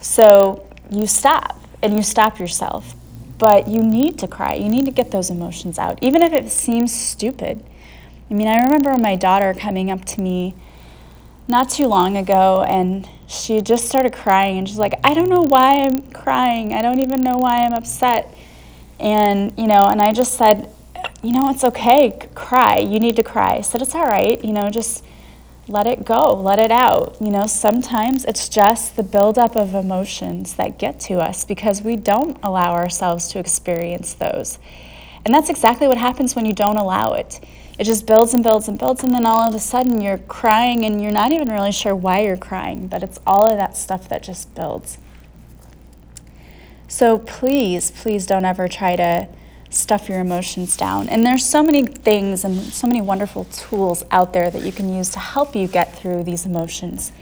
So 0.00 0.66
you 0.90 1.06
stop 1.06 1.60
and 1.82 1.94
you 1.94 2.02
stop 2.02 2.38
yourself, 2.38 2.94
but 3.38 3.68
you 3.68 3.82
need 3.82 4.18
to 4.20 4.28
cry. 4.28 4.54
You 4.54 4.68
need 4.68 4.86
to 4.86 4.90
get 4.90 5.10
those 5.10 5.30
emotions 5.30 5.78
out, 5.78 5.98
even 6.02 6.22
if 6.22 6.32
it 6.32 6.50
seems 6.50 6.94
stupid. 6.94 7.62
I 8.30 8.34
mean, 8.34 8.48
I 8.48 8.62
remember 8.62 8.96
my 8.96 9.16
daughter 9.16 9.52
coming 9.52 9.90
up 9.90 10.04
to 10.06 10.20
me 10.20 10.54
not 11.46 11.68
too 11.68 11.86
long 11.86 12.16
ago 12.16 12.64
and 12.66 13.06
she 13.26 13.60
just 13.60 13.86
started 13.86 14.14
crying 14.14 14.58
and 14.58 14.68
she's 14.68 14.78
like, 14.78 14.98
I 15.04 15.12
don't 15.14 15.28
know 15.28 15.42
why 15.42 15.82
I'm 15.82 16.10
crying. 16.10 16.72
I 16.72 16.80
don't 16.80 17.00
even 17.00 17.22
know 17.22 17.36
why 17.36 17.58
I'm 17.64 17.74
upset. 17.74 18.34
And, 18.98 19.52
you 19.58 19.66
know, 19.66 19.82
and 19.82 20.00
I 20.00 20.12
just 20.12 20.34
said, 20.34 20.70
you 21.24 21.32
know, 21.32 21.48
it's 21.48 21.64
okay, 21.64 22.18
cry. 22.34 22.78
You 22.78 23.00
need 23.00 23.16
to 23.16 23.22
cry. 23.22 23.56
I 23.56 23.60
said, 23.62 23.80
it's 23.80 23.94
all 23.94 24.04
right, 24.04 24.44
you 24.44 24.52
know, 24.52 24.68
just 24.68 25.02
let 25.66 25.86
it 25.86 26.04
go, 26.04 26.34
let 26.34 26.58
it 26.58 26.70
out. 26.70 27.16
You 27.20 27.30
know, 27.30 27.46
sometimes 27.46 28.26
it's 28.26 28.48
just 28.50 28.96
the 28.96 29.02
buildup 29.02 29.56
of 29.56 29.74
emotions 29.74 30.56
that 30.56 30.78
get 30.78 31.00
to 31.00 31.14
us 31.14 31.44
because 31.44 31.80
we 31.80 31.96
don't 31.96 32.36
allow 32.42 32.74
ourselves 32.74 33.28
to 33.28 33.38
experience 33.38 34.12
those. 34.12 34.58
And 35.24 35.32
that's 35.32 35.48
exactly 35.48 35.88
what 35.88 35.96
happens 35.96 36.36
when 36.36 36.44
you 36.44 36.52
don't 36.52 36.76
allow 36.76 37.14
it. 37.14 37.40
It 37.78 37.84
just 37.84 38.06
builds 38.06 38.34
and 38.34 38.44
builds 38.44 38.68
and 38.68 38.78
builds, 38.78 39.02
and 39.02 39.12
then 39.14 39.24
all 39.24 39.40
of 39.40 39.54
a 39.54 39.58
sudden 39.58 40.02
you're 40.02 40.18
crying 40.18 40.84
and 40.84 41.02
you're 41.02 41.10
not 41.10 41.32
even 41.32 41.48
really 41.48 41.72
sure 41.72 41.96
why 41.96 42.20
you're 42.20 42.36
crying, 42.36 42.86
but 42.86 43.02
it's 43.02 43.18
all 43.26 43.50
of 43.50 43.56
that 43.56 43.76
stuff 43.76 44.08
that 44.10 44.22
just 44.22 44.54
builds. 44.54 44.98
So 46.86 47.18
please, 47.18 47.90
please 47.90 48.26
don't 48.26 48.44
ever 48.44 48.68
try 48.68 48.94
to 48.96 49.28
stuff 49.74 50.08
your 50.08 50.20
emotions 50.20 50.76
down. 50.76 51.08
And 51.08 51.24
there's 51.24 51.44
so 51.44 51.62
many 51.62 51.84
things 51.84 52.44
and 52.44 52.60
so 52.60 52.86
many 52.86 53.00
wonderful 53.00 53.44
tools 53.44 54.04
out 54.10 54.32
there 54.32 54.50
that 54.50 54.62
you 54.62 54.72
can 54.72 54.94
use 54.94 55.10
to 55.10 55.18
help 55.18 55.54
you 55.54 55.66
get 55.66 55.96
through 55.96 56.24
these 56.24 56.46
emotions. 56.46 57.12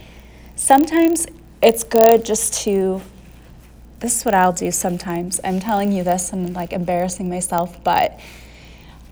Sometimes 0.57 1.27
it's 1.63 1.85
good 1.85 2.25
just 2.25 2.55
to 2.65 3.01
this 4.01 4.19
is 4.19 4.25
what 4.25 4.35
I'll 4.35 4.53
do 4.53 4.73
sometimes. 4.73 5.41
I'm 5.45 5.61
telling 5.61 5.93
you 5.93 6.03
this 6.03 6.33
and 6.33 6.53
like 6.55 6.73
embarrassing 6.73 7.29
myself, 7.29 7.83
but 7.85 8.19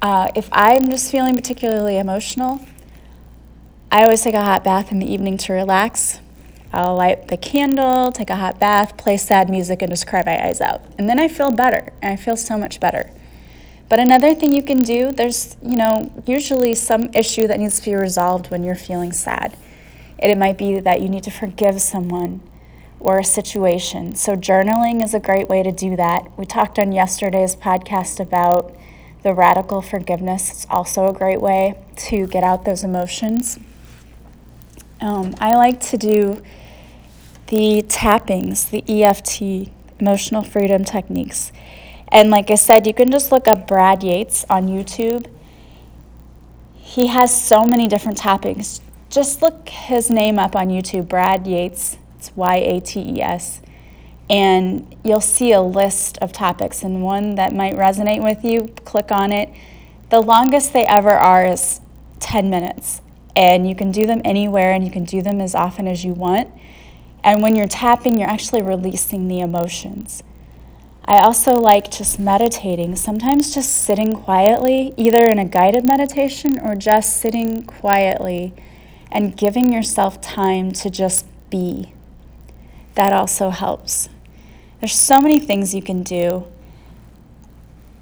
uh, 0.03 0.33
if 0.35 0.49
I'm 0.51 0.91
just 0.91 1.13
feeling 1.13 1.37
particularly 1.37 1.97
emotional, 1.97 2.61
I 3.93 4.03
always 4.03 4.23
take 4.23 4.35
a 4.35 4.43
hot 4.43 4.65
bath 4.65 4.91
in 4.91 4.99
the 4.99 5.11
evening 5.11 5.37
to 5.39 5.53
relax. 5.53 6.21
I'll 6.73 6.97
light 6.97 7.29
the 7.29 7.37
candle, 7.37 8.11
take 8.11 8.31
a 8.31 8.37
hot 8.37 8.59
bath, 8.59 8.97
play 8.97 9.17
sad 9.17 9.49
music, 9.49 9.81
and 9.83 9.93
just 9.93 10.07
cry 10.07 10.23
my 10.27 10.45
eyes 10.45 10.61
out. 10.61 10.83
And 10.99 11.09
then 11.09 11.21
I 11.21 11.29
feel 11.29 11.51
better, 11.51 11.93
and 12.03 12.13
I 12.13 12.17
feel 12.17 12.37
so 12.37 12.59
much 12.59 12.81
better. 12.81 13.11
But 13.91 13.99
another 13.99 14.37
thing 14.37 14.55
you 14.55 14.63
can 14.63 14.85
do, 14.85 15.11
there's, 15.11 15.57
you 15.61 15.77
know, 15.77 16.13
usually 16.25 16.77
some 16.77 17.11
issue 17.13 17.49
that 17.49 17.59
needs 17.59 17.81
to 17.81 17.91
be 17.91 17.97
resolved 17.97 18.49
when 18.49 18.63
you're 18.63 18.77
feeling 18.77 19.11
sad. 19.11 19.57
And 20.21 20.31
it 20.31 20.39
might 20.39 20.57
be 20.57 20.79
that 20.79 21.03
you 21.03 21.09
need 21.09 21.25
to 21.25 21.31
forgive 21.33 21.83
someone 21.83 22.41
or 23.01 23.19
a 23.19 23.25
situation. 23.25 24.15
So, 24.15 24.37
journaling 24.37 25.03
is 25.03 25.13
a 25.13 25.19
great 25.19 25.49
way 25.49 25.65
to 25.65 25.73
do 25.73 25.97
that. 25.97 26.31
We 26.39 26.45
talked 26.45 26.79
on 26.79 26.93
yesterday's 26.93 27.57
podcast 27.57 28.21
about 28.21 28.73
the 29.25 29.35
radical 29.35 29.83
forgiveness. 29.83 30.51
It's 30.51 30.67
also 30.71 31.09
a 31.09 31.13
great 31.13 31.41
way 31.41 31.75
to 31.97 32.29
get 32.29 32.45
out 32.45 32.65
those 32.65 32.85
emotions. 32.85 33.59
Um, 35.01 35.35
I 35.41 35.57
like 35.57 35.81
to 35.81 35.97
do 35.97 36.43
the 37.49 37.83
tappings, 37.89 38.71
the 38.71 38.85
EFT, 38.87 39.73
emotional 39.99 40.45
freedom 40.45 40.85
techniques. 40.85 41.51
And 42.13 42.31
like 42.31 42.51
I 42.51 42.57
said, 42.57 42.87
you 42.87 42.95
can 42.95 43.11
just 43.11 43.31
look 43.31 43.47
up 43.47 43.67
Brad 43.67 44.03
Yates 44.03 44.45
on 44.51 44.67
YouTube. 44.67 45.27
He 46.75 47.07
has 47.07 47.31
so 47.31 47.65
many 47.65 47.87
different 47.87 48.19
topics. 48.19 48.81
Just 49.09 49.43
look 49.43 49.69
his 49.69 50.11
name 50.11 50.39
up 50.39 50.57
on 50.57 50.69
YouTube, 50.69 51.09
Brad 51.09 51.47
Yates. 51.47 51.99
It's 52.19 52.33
Y 52.37 52.57
A 52.57 52.81
T 52.81 53.01
E 53.01 53.23
S. 53.23 53.61
And 54.29 54.95
you'll 55.05 55.21
see 55.21 55.53
a 55.53 55.61
list 55.61 56.19
of 56.19 56.33
topics, 56.33 56.85
and 56.85 57.03
one 57.03 57.35
that 57.35 57.53
might 57.53 57.75
resonate 57.75 58.23
with 58.23 58.45
you, 58.45 58.73
click 58.85 59.11
on 59.11 59.33
it. 59.33 59.51
The 60.11 60.21
longest 60.21 60.73
they 60.73 60.85
ever 60.85 61.11
are 61.11 61.45
is 61.47 61.81
10 62.21 62.51
minutes, 62.51 63.01
and 63.35 63.69
you 63.69 63.75
can 63.75 63.91
do 63.91 64.07
them 64.07 64.21
anywhere 64.25 64.73
and 64.73 64.85
you 64.85 64.91
can 64.91 65.05
do 65.05 65.23
them 65.23 65.41
as 65.41 65.55
often 65.55 65.89
as 65.89 66.05
you 66.05 66.13
want. 66.13 66.49
And 67.25 67.43
when 67.43 67.57
you're 67.57 67.69
tapping, 67.69 68.19
you're 68.19 68.29
actually 68.29 68.63
releasing 68.63 69.29
the 69.29 69.41
emotions. 69.41 70.23
I 71.11 71.23
also 71.23 71.55
like 71.55 71.91
just 71.91 72.21
meditating, 72.21 72.95
sometimes 72.95 73.53
just 73.53 73.73
sitting 73.73 74.13
quietly, 74.13 74.95
either 74.97 75.27
in 75.27 75.41
a 75.41 75.45
guided 75.45 75.85
meditation 75.85 76.57
or 76.61 76.77
just 76.77 77.17
sitting 77.17 77.65
quietly 77.65 78.55
and 79.11 79.37
giving 79.37 79.73
yourself 79.73 80.21
time 80.21 80.71
to 80.71 80.89
just 80.89 81.27
be. 81.51 81.95
That 82.95 83.13
also 83.13 83.51
helps. 83.51 84.09
There's 84.79 84.95
so 84.95 85.21
many 85.21 85.41
things 85.41 85.75
you 85.75 85.83
can 85.83 86.05
do. 86.05 86.47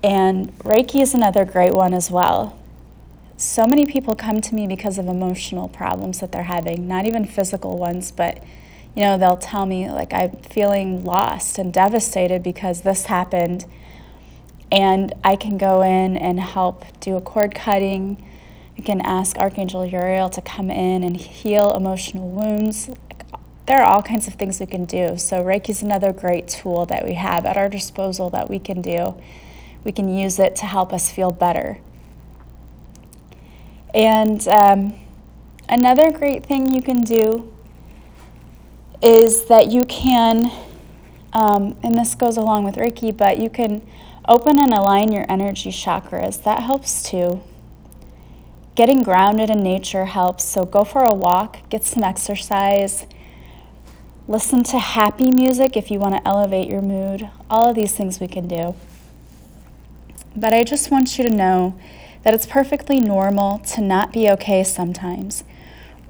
And 0.03 0.55
Reiki 0.59 1.01
is 1.01 1.15
another 1.15 1.47
great 1.47 1.73
one 1.73 1.95
as 1.95 2.11
well. 2.11 2.59
So 3.39 3.67
many 3.67 3.87
people 3.87 4.17
come 4.17 4.43
to 4.43 4.55
me 4.55 4.67
because 4.67 4.99
of 4.99 5.07
emotional 5.07 5.67
problems 5.67 6.21
that 6.21 6.31
they're 6.31 6.43
having, 6.43 6.87
not 6.87 7.07
even 7.07 7.25
physical 7.25 7.79
ones, 7.79 8.13
but 8.13 8.45
you 8.99 9.05
know, 9.05 9.17
they'll 9.17 9.37
tell 9.37 9.65
me 9.65 9.89
like 9.89 10.13
I'm 10.13 10.33
feeling 10.39 11.05
lost 11.05 11.57
and 11.57 11.73
devastated 11.73 12.43
because 12.43 12.81
this 12.81 13.07
happened. 13.07 13.65
And 14.73 15.15
I 15.23 15.37
can 15.37 15.57
go 15.57 15.83
in 15.83 16.17
and 16.17 16.41
help 16.41 16.85
do 16.99 17.15
a 17.17 17.21
cord 17.21 17.55
cutting. 17.55 18.21
I 18.77 18.83
can 18.83 19.01
ask 19.03 19.39
Archangel 19.39 19.87
Uriel 19.87 20.29
to 20.31 20.43
come 20.43 20.69
in 20.69 21.05
and 21.05 21.17
heal 21.17 21.73
emotional 21.75 22.29
wounds. 22.29 22.91
There 23.67 23.81
are 23.81 23.85
all 23.85 24.03
kinds 24.03 24.27
of 24.27 24.35
things 24.35 24.59
we 24.59 24.67
can 24.67 24.85
do. 24.85 25.17
So, 25.17 25.45
Reiki 25.45 25.69
is 25.69 25.81
another 25.81 26.13
great 26.13 26.49
tool 26.49 26.85
that 26.87 27.05
we 27.05 27.15
have 27.15 27.47
at 27.47 27.57
our 27.57 27.69
disposal 27.69 28.31
that 28.31 28.51
we 28.51 28.59
can 28.59 28.83
do. 28.83 29.15
We 29.85 29.93
can 29.93 30.09
use 30.09 30.41
it 30.41 30.57
to 30.57 30.67
help 30.67 30.93
us 30.93 31.13
feel 31.13 31.31
better. 31.31 31.79
And 33.95 34.47
um, 34.49 34.95
another 35.69 36.11
great 36.11 36.45
thing 36.45 36.75
you 36.75 36.83
can 36.83 37.03
do 37.03 37.53
is 39.03 39.45
that 39.47 39.71
you 39.71 39.85
can, 39.85 40.51
um, 41.33 41.77
and 41.83 41.95
this 41.95 42.15
goes 42.15 42.37
along 42.37 42.65
with 42.65 42.77
Reiki, 42.77 43.17
but 43.17 43.39
you 43.39 43.49
can 43.49 43.87
open 44.27 44.59
and 44.59 44.73
align 44.73 45.13
your 45.13 45.25
energy 45.29 45.71
chakras. 45.71 46.43
That 46.43 46.63
helps 46.63 47.03
too. 47.03 47.43
Getting 48.75 49.03
grounded 49.03 49.51
in 49.51 49.63
nature 49.63 50.05
helps. 50.05 50.45
So 50.45 50.65
go 50.65 50.85
for 50.85 51.03
a 51.03 51.15
walk, 51.15 51.69
get 51.69 51.85
some 51.85 52.05
exercise, 52.05 53.07
listen 54.29 54.63
to 54.65 54.79
happy 54.79 55.31
music 55.31 55.77
if 55.77 55.91
you 55.91 55.99
want 55.99 56.15
to 56.15 56.29
elevate 56.29 56.69
your 56.69 56.83
mood. 56.83 57.29
All 57.51 57.71
of 57.71 57.77
these 57.77 57.95
things 57.95 58.21
we 58.21 58.29
can 58.29 58.47
do. 58.47 58.75
But 60.37 60.53
I 60.53 60.63
just 60.63 60.91
want 60.91 61.19
you 61.19 61.25
to 61.25 61.31
know 61.31 61.79
that 62.23 62.35
it's 62.35 62.47
perfectly 62.47 63.01
normal 63.01 63.59
to 63.61 63.81
not 63.81 64.13
be 64.13 64.29
okay 64.31 64.63
sometimes. 64.63 65.43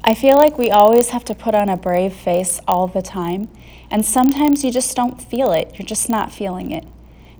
I 0.05 0.15
feel 0.15 0.37
like 0.37 0.57
we 0.57 0.71
always 0.71 1.11
have 1.11 1.25
to 1.27 1.35
put 1.35 1.55
on 1.55 1.69
a 1.69 1.77
brave 1.77 2.15
face 2.15 2.61
all 2.67 2.87
the 2.87 3.03
time, 3.03 3.49
and 3.91 4.05
sometimes 4.05 4.65
you 4.65 4.71
just 4.71 4.95
don't 4.97 5.21
feel 5.21 5.53
it. 5.53 5.79
You're 5.79 5.87
just 5.87 6.09
not 6.09 6.33
feeling 6.33 6.71
it. 6.71 6.87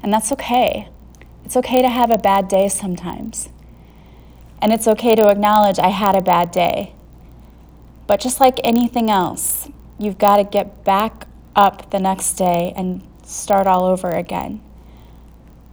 And 0.03 0.13
that's 0.13 0.33
okay. 0.33 0.89
It's 1.45 1.57
okay 1.57 1.83
to 1.83 1.89
have 1.89 2.11
a 2.11 2.19
bad 2.19 2.49
day 2.49 2.69
sometimes. 2.69 3.49
And 4.61 4.73
it's 4.73 4.89
okay 4.89 5.15
to 5.15 5.29
acknowledge 5.29 5.79
I 5.79 5.89
had 5.89 6.17
a 6.17 6.21
bad 6.21 6.51
day. 6.51 6.95
But 8.07 8.21
just 8.21 8.41
like 8.41 8.61
anything 8.65 9.11
else, 9.11 9.69
you've 9.99 10.19
got 10.19 10.37
to 10.37 10.45
get 10.45 10.85
back 10.85 11.27
up 11.55 11.91
the 11.91 11.99
next 11.99 12.35
day 12.35 12.73
and 12.77 13.07
start 13.25 13.67
all 13.67 13.85
over 13.85 14.11
again. 14.11 14.61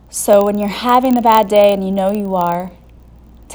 So 0.09 0.45
when 0.45 0.57
you're 0.57 0.69
having 0.69 1.15
the 1.15 1.21
bad 1.21 1.47
day 1.47 1.73
and 1.73 1.83
you 1.83 1.91
know 1.91 2.11
you 2.11 2.35
are, 2.35 2.71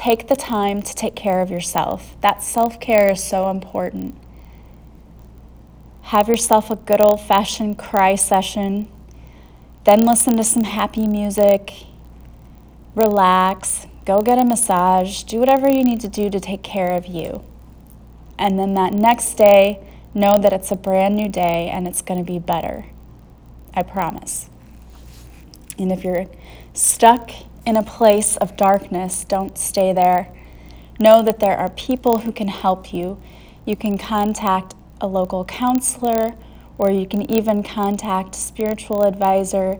take 0.01 0.27
the 0.27 0.35
time 0.35 0.81
to 0.81 0.95
take 0.95 1.15
care 1.15 1.41
of 1.41 1.51
yourself. 1.51 2.19
That 2.21 2.41
self 2.41 2.79
care 2.79 3.11
is 3.11 3.23
so 3.23 3.49
important. 3.49 4.15
Have 6.03 6.27
yourself 6.27 6.71
a 6.71 6.75
good 6.75 6.99
old 6.99 7.21
fashioned 7.21 7.77
cry 7.77 8.15
session. 8.15 8.87
Then 9.83 10.05
listen 10.05 10.35
to 10.37 10.43
some 10.43 10.63
happy 10.63 11.07
music. 11.07 11.85
Relax. 12.95 13.87
Go 14.03 14.21
get 14.21 14.39
a 14.39 14.45
massage. 14.45 15.23
Do 15.23 15.39
whatever 15.39 15.69
you 15.69 15.83
need 15.83 16.01
to 16.01 16.07
do 16.07 16.29
to 16.31 16.39
take 16.39 16.63
care 16.63 16.95
of 16.95 17.05
you. 17.05 17.43
And 18.39 18.57
then 18.57 18.73
that 18.73 18.93
next 18.93 19.35
day, 19.35 19.87
know 20.15 20.37
that 20.39 20.51
it's 20.51 20.71
a 20.71 20.75
brand 20.75 21.15
new 21.15 21.29
day 21.29 21.69
and 21.71 21.87
it's 21.87 22.01
going 22.01 22.19
to 22.19 22.25
be 22.25 22.39
better. 22.39 22.85
I 23.73 23.83
promise. 23.83 24.49
And 25.77 25.91
if 25.91 26.03
you're 26.03 26.25
stuck 26.73 27.31
in 27.65 27.77
a 27.77 27.83
place 27.83 28.37
of 28.37 28.57
darkness, 28.57 29.23
don't 29.23 29.57
stay 29.57 29.93
there. 29.93 30.33
Know 30.99 31.21
that 31.23 31.39
there 31.39 31.57
are 31.57 31.69
people 31.69 32.19
who 32.19 32.31
can 32.31 32.47
help 32.47 32.93
you. 32.93 33.21
You 33.65 33.75
can 33.75 33.97
contact 33.97 34.75
a 34.99 35.07
local 35.07 35.45
counselor, 35.45 36.35
or 36.77 36.91
you 36.91 37.05
can 37.05 37.29
even 37.31 37.63
contact 37.63 38.35
a 38.35 38.39
spiritual 38.39 39.03
advisor. 39.03 39.79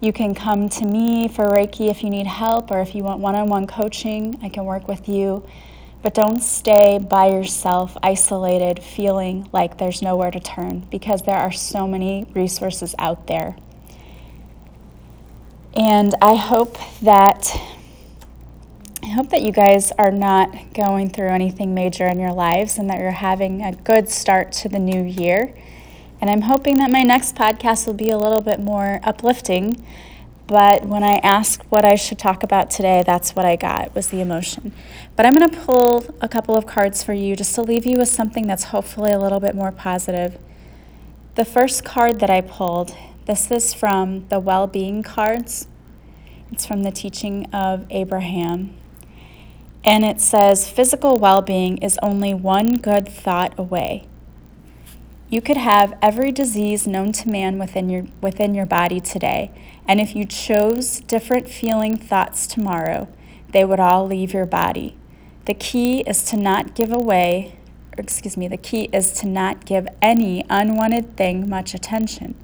You 0.00 0.12
can 0.12 0.34
come 0.34 0.68
to 0.70 0.86
me 0.86 1.28
for 1.28 1.44
Reiki 1.44 1.90
if 1.90 2.02
you 2.02 2.10
need 2.10 2.26
help 2.26 2.70
or 2.70 2.80
if 2.80 2.94
you 2.94 3.02
want 3.02 3.20
one 3.20 3.34
on 3.34 3.48
one 3.48 3.66
coaching. 3.66 4.38
I 4.42 4.48
can 4.48 4.64
work 4.64 4.88
with 4.88 5.08
you. 5.08 5.46
But 6.00 6.14
don't 6.14 6.40
stay 6.40 6.98
by 6.98 7.30
yourself, 7.30 7.96
isolated, 8.02 8.82
feeling 8.82 9.48
like 9.52 9.78
there's 9.78 10.00
nowhere 10.00 10.30
to 10.30 10.38
turn 10.38 10.86
because 10.90 11.22
there 11.22 11.36
are 11.36 11.50
so 11.50 11.88
many 11.88 12.24
resources 12.34 12.94
out 12.98 13.26
there. 13.26 13.56
And 15.78 16.12
I 16.20 16.34
hope 16.34 16.76
that 17.02 17.56
I 19.00 19.06
hope 19.10 19.30
that 19.30 19.42
you 19.42 19.52
guys 19.52 19.92
are 19.92 20.10
not 20.10 20.74
going 20.74 21.08
through 21.10 21.28
anything 21.28 21.72
major 21.72 22.04
in 22.06 22.18
your 22.18 22.32
lives 22.32 22.78
and 22.78 22.90
that 22.90 22.98
you're 22.98 23.12
having 23.12 23.62
a 23.62 23.72
good 23.72 24.08
start 24.08 24.50
to 24.52 24.68
the 24.68 24.80
new 24.80 25.04
year. 25.04 25.54
And 26.20 26.28
I'm 26.28 26.42
hoping 26.42 26.78
that 26.78 26.90
my 26.90 27.02
next 27.04 27.36
podcast 27.36 27.86
will 27.86 27.94
be 27.94 28.10
a 28.10 28.18
little 28.18 28.40
bit 28.40 28.58
more 28.58 28.98
uplifting. 29.04 29.86
But 30.48 30.84
when 30.84 31.04
I 31.04 31.18
asked 31.18 31.62
what 31.70 31.84
I 31.84 31.94
should 31.94 32.18
talk 32.18 32.42
about 32.42 32.70
today, 32.70 33.04
that's 33.06 33.36
what 33.36 33.44
I 33.46 33.54
got 33.54 33.94
was 33.94 34.08
the 34.08 34.20
emotion. 34.20 34.72
But 35.14 35.26
I'm 35.26 35.34
going 35.34 35.48
to 35.48 35.56
pull 35.60 36.04
a 36.20 36.28
couple 36.28 36.56
of 36.56 36.66
cards 36.66 37.04
for 37.04 37.12
you 37.12 37.36
just 37.36 37.54
to 37.54 37.62
leave 37.62 37.86
you 37.86 37.98
with 37.98 38.08
something 38.08 38.48
that's 38.48 38.64
hopefully 38.64 39.12
a 39.12 39.18
little 39.18 39.38
bit 39.38 39.54
more 39.54 39.70
positive. 39.70 40.38
The 41.36 41.44
first 41.44 41.84
card 41.84 42.18
that 42.18 42.30
I 42.30 42.40
pulled 42.40 42.96
this 43.28 43.50
is 43.50 43.74
from 43.74 44.26
the 44.30 44.40
well 44.40 44.66
being 44.66 45.02
cards. 45.02 45.68
It's 46.50 46.64
from 46.64 46.82
the 46.82 46.90
teaching 46.90 47.44
of 47.52 47.84
Abraham. 47.90 48.74
And 49.84 50.02
it 50.02 50.22
says 50.22 50.70
physical 50.70 51.18
well 51.18 51.42
being 51.42 51.76
is 51.78 51.98
only 52.02 52.32
one 52.32 52.78
good 52.78 53.06
thought 53.06 53.52
away. 53.58 54.06
You 55.28 55.42
could 55.42 55.58
have 55.58 55.94
every 56.00 56.32
disease 56.32 56.86
known 56.86 57.12
to 57.12 57.28
man 57.28 57.58
within 57.58 57.90
your, 57.90 58.06
within 58.22 58.54
your 58.54 58.64
body 58.64 58.98
today, 58.98 59.50
and 59.86 60.00
if 60.00 60.16
you 60.16 60.24
chose 60.24 61.00
different 61.00 61.50
feeling 61.50 61.98
thoughts 61.98 62.46
tomorrow, 62.46 63.08
they 63.52 63.62
would 63.62 63.78
all 63.78 64.06
leave 64.06 64.32
your 64.32 64.46
body. 64.46 64.96
The 65.44 65.52
key 65.52 66.00
is 66.00 66.22
to 66.30 66.38
not 66.38 66.74
give 66.74 66.90
away, 66.90 67.58
excuse 67.98 68.38
me, 68.38 68.48
the 68.48 68.56
key 68.56 68.88
is 68.90 69.12
to 69.20 69.26
not 69.26 69.66
give 69.66 69.86
any 70.00 70.46
unwanted 70.48 71.14
thing 71.18 71.46
much 71.46 71.74
attention. 71.74 72.34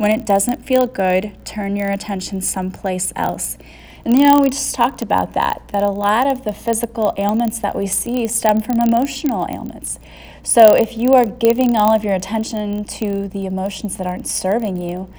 When 0.00 0.12
it 0.12 0.24
doesn't 0.24 0.64
feel 0.64 0.86
good, 0.86 1.36
turn 1.44 1.76
your 1.76 1.90
attention 1.90 2.40
someplace 2.40 3.12
else. 3.14 3.58
And 4.02 4.16
you 4.16 4.22
know, 4.22 4.40
we 4.40 4.48
just 4.48 4.74
talked 4.74 5.02
about 5.02 5.34
that, 5.34 5.60
that 5.72 5.82
a 5.82 5.90
lot 5.90 6.26
of 6.26 6.42
the 6.42 6.54
physical 6.54 7.12
ailments 7.18 7.58
that 7.58 7.76
we 7.76 7.86
see 7.86 8.26
stem 8.26 8.62
from 8.62 8.80
emotional 8.80 9.46
ailments. 9.50 9.98
So 10.42 10.74
if 10.74 10.96
you 10.96 11.12
are 11.12 11.26
giving 11.26 11.76
all 11.76 11.94
of 11.94 12.02
your 12.02 12.14
attention 12.14 12.84
to 12.84 13.28
the 13.28 13.44
emotions 13.44 13.98
that 13.98 14.06
aren't 14.06 14.26
serving 14.26 14.78
you, 14.78 15.12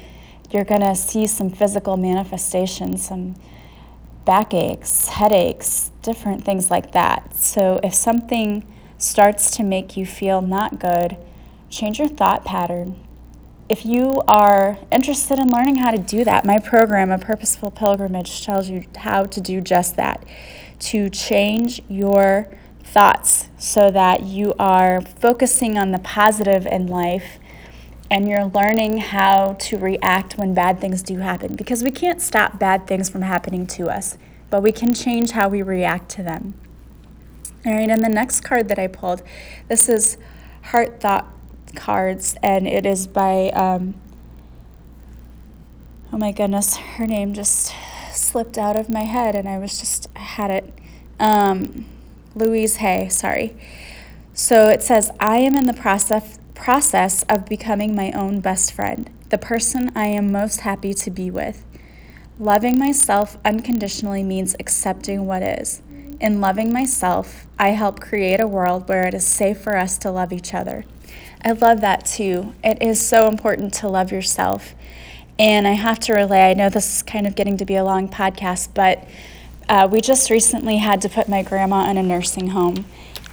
you're 0.50 0.65
going 0.65 0.82
to 0.82 0.96
see 0.96 1.28
some 1.28 1.52
physical 1.52 1.96
manifestations, 1.96 3.08
some 3.08 3.36
backaches, 4.26 5.10
headaches, 5.10 5.91
different 6.02 6.44
things 6.44 6.72
like 6.72 6.91
that. 6.94 7.36
So 7.36 7.80
if 7.84 7.94
something 7.94 8.65
starts 8.98 9.52
to 9.58 9.63
make 9.63 9.96
you 9.96 10.08
feel 10.08 10.41
not 10.41 10.80
good, 10.80 11.17
change 11.70 12.00
your 12.00 12.08
thought 12.08 12.44
pattern, 12.46 12.96
if 13.72 13.86
you 13.86 14.22
are 14.28 14.78
interested 14.92 15.40
in 15.40 15.48
learning 15.48 15.78
how 15.78 15.92
to 15.92 15.98
do 15.98 16.26
that, 16.26 16.44
my 16.44 16.60
program, 16.60 17.10
A 17.10 17.18
Purposeful 17.18 17.72
Pilgrimage, 17.72 18.44
tells 18.46 18.70
you 18.70 18.84
how 18.98 19.24
to 19.24 19.40
do 19.40 19.62
just 19.62 19.96
that 19.96 20.26
to 20.80 21.10
change 21.10 21.82
your 21.88 22.50
thoughts 22.84 23.48
so 23.58 23.90
that 23.90 24.24
you 24.24 24.54
are 24.60 25.00
focusing 25.00 25.78
on 25.78 25.94
the 25.94 26.00
positive 26.00 26.66
in 26.66 26.86
life 26.86 27.40
and 28.10 28.28
you're 28.28 28.44
learning 28.44 28.98
how 28.98 29.54
to 29.54 29.78
react 29.78 30.38
when 30.38 30.54
bad 30.54 30.82
things 30.82 31.02
do 31.02 31.20
happen 31.20 31.56
because 31.56 31.82
we 31.82 31.92
can't 31.92 32.22
stop 32.22 32.60
bad 32.60 32.86
things 32.86 33.10
from 33.10 33.22
happening 33.22 33.66
to 33.66 33.90
us, 33.90 34.18
but 34.50 34.62
we 34.62 34.74
can 34.74 34.94
change 34.94 35.32
how 35.32 35.48
we 35.48 35.62
react 35.62 36.10
to 36.10 36.22
them. 36.22 36.56
All 37.66 37.72
right, 37.72 37.90
and 37.90 38.04
the 38.04 38.10
next 38.10 38.42
card 38.42 38.68
that 38.68 38.78
I 38.78 38.88
pulled, 38.88 39.24
this 39.70 39.88
is 39.88 40.18
Heart 40.64 41.00
Thought 41.00 41.26
cards, 41.76 42.36
and 42.42 42.68
it 42.68 42.86
is 42.86 43.08
by, 43.08 43.50
um, 43.50 43.96
oh 46.12 46.18
my 46.18 46.32
goodness, 46.32 46.76
her 46.98 47.08
name 47.08 47.34
just 47.34 47.74
slipped 48.12 48.58
out 48.58 48.76
of 48.76 48.90
my 48.90 49.04
head, 49.04 49.36
and 49.36 49.48
I 49.48 49.58
was 49.58 49.80
just, 49.80 50.08
I 50.16 50.20
had 50.20 50.52
it. 50.52 50.74
Um, 51.20 51.86
Louise 52.36 52.78
Hay, 52.78 53.10
sorry. 53.10 53.56
So 54.34 54.70
it 54.70 54.82
says, 54.82 55.12
I 55.20 55.38
am 55.38 55.56
in 55.56 55.66
the 55.66 55.74
process, 55.74 56.40
process 56.56 57.24
of 57.24 57.46
becoming 57.46 57.96
my 57.96 58.12
own 58.14 58.40
best 58.40 58.72
friend, 58.72 59.10
the 59.30 59.38
person 59.38 59.92
I 59.96 60.08
am 60.08 60.32
most 60.32 60.62
happy 60.62 60.94
to 60.94 61.12
be 61.12 61.30
with. 61.30 61.66
Loving 62.40 62.80
myself 62.80 63.38
unconditionally 63.46 64.24
means 64.24 64.56
accepting 64.60 65.26
what 65.26 65.44
is. 65.44 65.82
In 66.20 66.40
loving 66.40 66.72
myself, 66.72 67.46
I 67.60 67.70
help 67.70 68.00
create 68.00 68.40
a 68.40 68.48
world 68.48 68.88
where 68.88 69.08
it 69.08 69.14
is 69.14 69.26
safe 69.26 69.60
for 69.60 69.76
us 69.76 69.98
to 70.00 70.12
love 70.12 70.32
each 70.32 70.54
other. 70.54 70.86
I 71.43 71.52
love 71.52 71.82
that 71.82 72.06
too. 72.06 72.54
It 72.63 72.82
is 72.82 73.06
so 73.06 73.28
important 73.28 73.74
to 73.76 73.89
love 73.89 74.12
yourself. 74.12 74.76
And 75.39 75.67
I 75.67 75.71
have 75.71 76.00
to 76.02 76.13
relay, 76.13 76.52
I 76.52 76.54
know 76.54 76.69
this 76.69 76.97
is 76.97 77.04
kind 77.04 77.26
of 77.26 77.36
getting 77.36 77.58
to 77.58 77.65
be 77.65 77.76
a 77.76 77.84
long 77.84 78.08
podcast, 78.08 78.69
but 78.76 79.08
uh, 79.67 79.88
we 79.91 80.02
just 80.02 80.30
recently 80.30 80.78
had 80.78 81.02
to 81.02 81.10
put 81.10 81.28
my 81.28 81.41
grandma 81.41 81.89
in 81.89 81.97
a 81.97 82.04
nursing 82.04 82.50
home. 82.50 82.86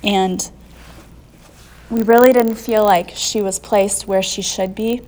And 0.03 0.51
we 1.91 2.03
really 2.03 2.33
didn't 2.33 2.55
feel 2.55 2.85
like 2.85 3.11
she 3.11 3.43
was 3.43 3.59
placed 3.59 4.07
where 4.07 4.23
she 4.23 4.41
should 4.43 4.75
be 4.75 5.03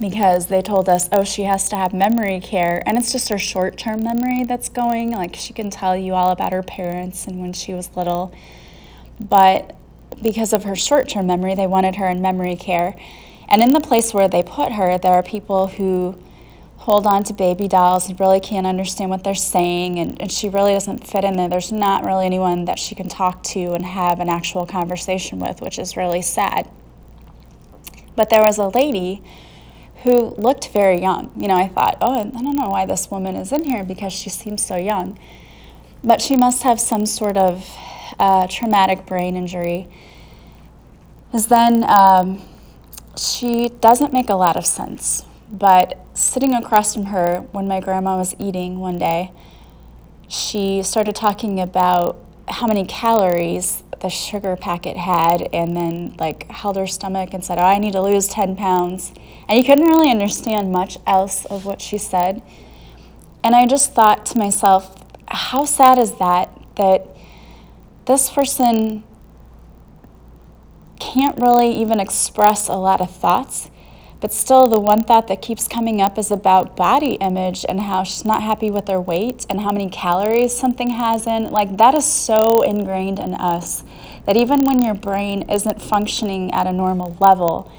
because 0.00 0.46
they 0.46 0.62
told 0.62 0.88
us, 0.88 1.08
oh, 1.12 1.22
she 1.22 1.42
has 1.42 1.68
to 1.68 1.76
have 1.76 1.92
memory 1.92 2.40
care. 2.40 2.82
And 2.86 2.98
it's 2.98 3.12
just 3.12 3.28
her 3.28 3.38
short 3.38 3.78
term 3.78 4.02
memory 4.02 4.44
that's 4.44 4.68
going. 4.68 5.12
Like 5.12 5.36
she 5.36 5.52
can 5.52 5.70
tell 5.70 5.96
you 5.96 6.14
all 6.14 6.30
about 6.30 6.52
her 6.52 6.62
parents 6.62 7.26
and 7.26 7.40
when 7.40 7.52
she 7.52 7.72
was 7.74 7.94
little. 7.96 8.34
But 9.20 9.76
because 10.22 10.52
of 10.52 10.64
her 10.64 10.76
short 10.76 11.08
term 11.08 11.26
memory, 11.26 11.54
they 11.54 11.66
wanted 11.66 11.96
her 11.96 12.08
in 12.08 12.22
memory 12.22 12.56
care. 12.56 12.94
And 13.48 13.62
in 13.62 13.72
the 13.72 13.80
place 13.80 14.14
where 14.14 14.28
they 14.28 14.42
put 14.42 14.72
her, 14.72 14.98
there 14.98 15.12
are 15.12 15.22
people 15.22 15.66
who 15.66 16.18
hold 16.82 17.06
on 17.06 17.22
to 17.22 17.32
baby 17.32 17.68
dolls 17.68 18.08
and 18.08 18.18
really 18.18 18.40
can't 18.40 18.66
understand 18.66 19.08
what 19.08 19.22
they're 19.22 19.34
saying, 19.34 19.98
and, 20.00 20.20
and 20.20 20.32
she 20.32 20.48
really 20.48 20.72
doesn't 20.72 21.06
fit 21.06 21.22
in 21.22 21.36
there. 21.36 21.48
There's 21.48 21.70
not 21.70 22.04
really 22.04 22.26
anyone 22.26 22.64
that 22.64 22.78
she 22.78 22.96
can 22.96 23.08
talk 23.08 23.42
to 23.44 23.72
and 23.72 23.84
have 23.84 24.18
an 24.18 24.28
actual 24.28 24.66
conversation 24.66 25.38
with, 25.38 25.60
which 25.60 25.78
is 25.78 25.96
really 25.96 26.22
sad. 26.22 26.68
But 28.16 28.30
there 28.30 28.42
was 28.42 28.58
a 28.58 28.66
lady 28.68 29.22
who 30.02 30.34
looked 30.36 30.70
very 30.70 31.00
young. 31.00 31.30
You 31.36 31.46
know, 31.46 31.54
I 31.54 31.68
thought, 31.68 31.98
oh, 32.00 32.18
I 32.18 32.42
don't 32.42 32.56
know 32.56 32.68
why 32.68 32.86
this 32.86 33.10
woman 33.10 33.36
is 33.36 33.52
in 33.52 33.64
here 33.64 33.84
because 33.84 34.12
she 34.12 34.28
seems 34.28 34.64
so 34.64 34.76
young. 34.76 35.18
But 36.02 36.20
she 36.20 36.36
must 36.36 36.64
have 36.64 36.80
some 36.80 37.06
sort 37.06 37.36
of 37.36 37.64
uh, 38.18 38.48
traumatic 38.48 39.06
brain 39.06 39.36
injury. 39.36 39.88
Because 41.32 41.46
then 41.46 41.82
um, 41.88 42.42
she 43.16 43.70
doesn't 43.80 44.12
make 44.12 44.28
a 44.28 44.34
lot 44.34 44.54
of 44.54 44.66
sense. 44.66 45.24
But 45.50 45.98
sitting 46.12 46.52
across 46.52 46.92
from 46.92 47.06
her 47.06 47.46
when 47.52 47.66
my 47.66 47.80
grandma 47.80 48.18
was 48.18 48.34
eating 48.38 48.80
one 48.80 48.98
day, 48.98 49.32
she 50.28 50.82
started 50.82 51.16
talking 51.16 51.58
about 51.58 52.22
how 52.48 52.66
many 52.66 52.84
calories 52.84 53.82
the 54.00 54.10
sugar 54.10 54.56
packet 54.56 54.98
had 54.98 55.48
and 55.54 55.74
then 55.74 56.14
like 56.18 56.50
held 56.50 56.76
her 56.76 56.86
stomach 56.86 57.32
and 57.32 57.42
said, 57.42 57.56
Oh, 57.56 57.62
I 57.62 57.78
need 57.78 57.92
to 57.92 58.02
lose 58.02 58.28
10 58.28 58.54
pounds. 58.54 59.14
And 59.48 59.56
you 59.56 59.64
couldn't 59.64 59.86
really 59.86 60.10
understand 60.10 60.70
much 60.70 60.98
else 61.06 61.46
of 61.46 61.64
what 61.64 61.80
she 61.80 61.96
said. 61.96 62.42
And 63.42 63.54
I 63.54 63.66
just 63.66 63.94
thought 63.94 64.26
to 64.26 64.38
myself, 64.38 65.02
how 65.28 65.64
sad 65.64 65.98
is 65.98 66.18
that 66.18 66.50
that 66.76 67.06
this 68.04 68.28
person 68.28 69.04
can't 71.12 71.38
really 71.38 71.70
even 71.70 72.00
express 72.00 72.68
a 72.68 72.74
lot 72.74 73.00
of 73.00 73.10
thoughts 73.10 73.70
but 74.22 74.32
still, 74.32 74.68
the 74.68 74.78
one 74.78 75.02
thought 75.02 75.26
that 75.26 75.42
keeps 75.42 75.66
coming 75.66 76.00
up 76.00 76.16
is 76.16 76.30
about 76.30 76.76
body 76.76 77.14
image 77.14 77.66
and 77.68 77.80
how 77.80 78.04
she's 78.04 78.24
not 78.24 78.40
happy 78.40 78.70
with 78.70 78.86
her 78.86 79.00
weight 79.00 79.44
and 79.50 79.60
how 79.60 79.72
many 79.72 79.90
calories 79.90 80.56
something 80.56 80.90
has 80.90 81.26
in. 81.26 81.50
Like, 81.50 81.76
that 81.78 81.92
is 81.96 82.04
so 82.04 82.62
ingrained 82.62 83.18
in 83.18 83.34
us 83.34 83.82
that 84.26 84.36
even 84.36 84.64
when 84.64 84.80
your 84.80 84.94
brain 84.94 85.50
isn't 85.50 85.82
functioning 85.82 86.52
at 86.52 86.68
a 86.68 86.72
normal 86.72 87.16
level, 87.18 87.72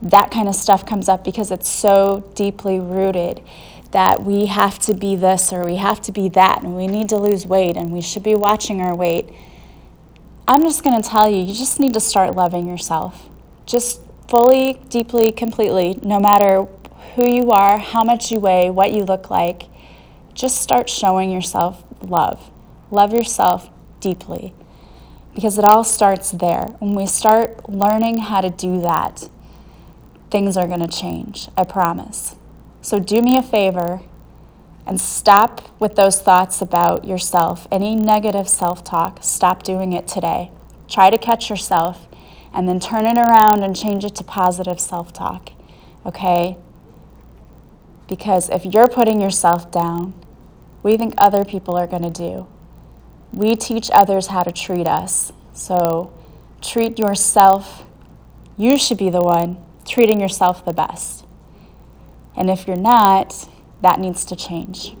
that 0.00 0.30
kind 0.30 0.48
of 0.48 0.54
stuff 0.54 0.86
comes 0.86 1.06
up 1.06 1.22
because 1.22 1.50
it's 1.50 1.68
so 1.68 2.24
deeply 2.34 2.80
rooted 2.80 3.42
that 3.90 4.22
we 4.22 4.46
have 4.46 4.78
to 4.78 4.94
be 4.94 5.16
this 5.16 5.52
or 5.52 5.66
we 5.66 5.76
have 5.76 6.00
to 6.00 6.12
be 6.12 6.30
that 6.30 6.62
and 6.62 6.74
we 6.74 6.86
need 6.86 7.10
to 7.10 7.16
lose 7.18 7.46
weight 7.46 7.76
and 7.76 7.92
we 7.92 8.00
should 8.00 8.22
be 8.22 8.34
watching 8.34 8.80
our 8.80 8.96
weight. 8.96 9.28
I'm 10.46 10.62
just 10.62 10.84
going 10.84 11.00
to 11.00 11.08
tell 11.08 11.30
you, 11.30 11.38
you 11.38 11.54
just 11.54 11.80
need 11.80 11.94
to 11.94 12.00
start 12.00 12.36
loving 12.36 12.68
yourself. 12.68 13.30
Just 13.64 14.02
fully, 14.28 14.74
deeply, 14.90 15.32
completely, 15.32 15.98
no 16.02 16.20
matter 16.20 16.66
who 17.14 17.26
you 17.26 17.50
are, 17.50 17.78
how 17.78 18.04
much 18.04 18.30
you 18.30 18.40
weigh, 18.40 18.68
what 18.68 18.92
you 18.92 19.04
look 19.04 19.30
like, 19.30 19.64
just 20.34 20.60
start 20.60 20.90
showing 20.90 21.30
yourself 21.30 21.82
love. 22.02 22.50
Love 22.90 23.14
yourself 23.14 23.70
deeply 24.00 24.52
because 25.34 25.58
it 25.58 25.64
all 25.64 25.82
starts 25.82 26.30
there. 26.30 26.66
When 26.78 26.94
we 26.94 27.06
start 27.06 27.68
learning 27.68 28.18
how 28.18 28.42
to 28.42 28.50
do 28.50 28.82
that, 28.82 29.30
things 30.30 30.58
are 30.58 30.66
going 30.66 30.86
to 30.86 30.88
change, 30.88 31.48
I 31.56 31.64
promise. 31.64 32.36
So 32.82 32.98
do 32.98 33.22
me 33.22 33.38
a 33.38 33.42
favor 33.42 34.02
and 34.86 35.00
stop 35.00 35.62
with 35.80 35.96
those 35.96 36.20
thoughts 36.20 36.60
about 36.60 37.04
yourself. 37.04 37.66
Any 37.70 37.96
negative 37.96 38.48
self 38.48 38.84
talk, 38.84 39.18
stop 39.22 39.62
doing 39.62 39.92
it 39.92 40.06
today. 40.06 40.50
Try 40.88 41.10
to 41.10 41.18
catch 41.18 41.48
yourself 41.48 42.06
and 42.52 42.68
then 42.68 42.78
turn 42.78 43.06
it 43.06 43.16
around 43.16 43.62
and 43.62 43.76
change 43.76 44.04
it 44.04 44.14
to 44.16 44.24
positive 44.24 44.78
self 44.78 45.12
talk. 45.12 45.50
Okay? 46.04 46.56
Because 48.08 48.50
if 48.50 48.66
you're 48.66 48.88
putting 48.88 49.20
yourself 49.20 49.70
down, 49.70 50.12
what 50.82 50.90
do 50.90 50.92
you 50.92 50.98
think 50.98 51.14
other 51.16 51.44
people 51.44 51.76
are 51.76 51.86
going 51.86 52.02
to 52.02 52.10
do? 52.10 52.46
We 53.32 53.56
teach 53.56 53.90
others 53.92 54.28
how 54.28 54.42
to 54.42 54.52
treat 54.52 54.86
us. 54.86 55.32
So 55.54 56.12
treat 56.60 56.98
yourself. 56.98 57.84
You 58.56 58.78
should 58.78 58.98
be 58.98 59.08
the 59.08 59.22
one 59.22 59.64
treating 59.86 60.20
yourself 60.20 60.64
the 60.64 60.72
best. 60.72 61.24
And 62.36 62.50
if 62.50 62.66
you're 62.66 62.76
not, 62.76 63.48
that 63.82 64.00
needs 64.00 64.24
to 64.26 64.36
change. 64.36 64.96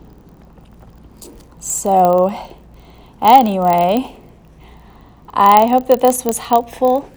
So, 1.58 2.32
anyway, 3.22 4.16
I 5.32 5.66
hope 5.66 5.88
that 5.88 6.00
this 6.00 6.24
was 6.24 6.38
helpful. 6.38 7.10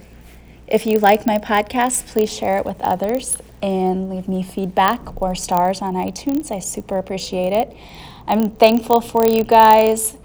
If 0.67 0.85
you 0.85 0.99
like 0.99 1.25
my 1.25 1.37
podcast, 1.37 2.07
please 2.07 2.33
share 2.33 2.57
it 2.57 2.65
with 2.65 2.81
others 2.81 3.37
and 3.61 4.09
leave 4.09 4.27
me 4.27 4.43
feedback 4.43 5.21
or 5.21 5.35
stars 5.35 5.81
on 5.81 5.95
iTunes. 5.95 6.51
I 6.51 6.59
super 6.59 6.97
appreciate 6.97 7.53
it. 7.53 7.75
I'm 8.27 8.51
thankful 8.51 9.01
for 9.01 9.25
you 9.25 9.43
guys. 9.43 10.17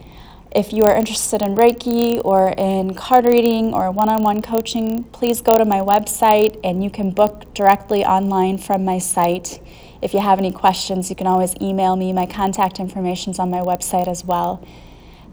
If 0.55 0.73
you 0.73 0.85
are 0.85 0.95
interested 0.95 1.40
in 1.40 1.55
Reiki 1.55 2.21
or 2.25 2.51
in 2.59 2.95
card 2.95 3.25
reading 3.27 3.73
or 3.73 3.90
one 3.90 4.09
on 4.09 4.23
one 4.23 4.42
coaching, 4.42 5.05
please 5.05 5.40
go 5.40 5.57
to 5.57 5.64
my 5.64 5.79
website 5.79 6.61
and 6.62 6.85
you 6.85 6.90
can 6.90 7.11
book 7.11 7.53
directly 7.55 8.05
online 8.05 8.59
from 8.59 8.85
my 8.85 8.99
site. 8.99 9.61
If 10.03 10.12
you 10.12 10.21
have 10.21 10.38
any 10.41 10.51
questions, 10.51 11.09
you 11.11 11.17
can 11.17 11.29
always 11.29 11.55
email 11.62 11.95
me. 11.95 12.12
My 12.12 12.27
contact 12.27 12.81
information 12.81 13.31
is 13.31 13.38
on 13.38 13.51
my 13.51 13.61
website 13.61 14.09
as 14.09 14.25
well. 14.25 14.67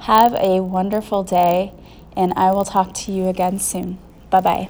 Have 0.02 0.34
a 0.36 0.62
wonderful 0.62 1.24
day, 1.24 1.74
and 2.16 2.32
I 2.36 2.52
will 2.52 2.66
talk 2.66 2.94
to 2.94 3.12
you 3.12 3.28
again 3.28 3.60
soon. 3.60 3.98
Bye 4.30 4.42
bye. 4.42 4.70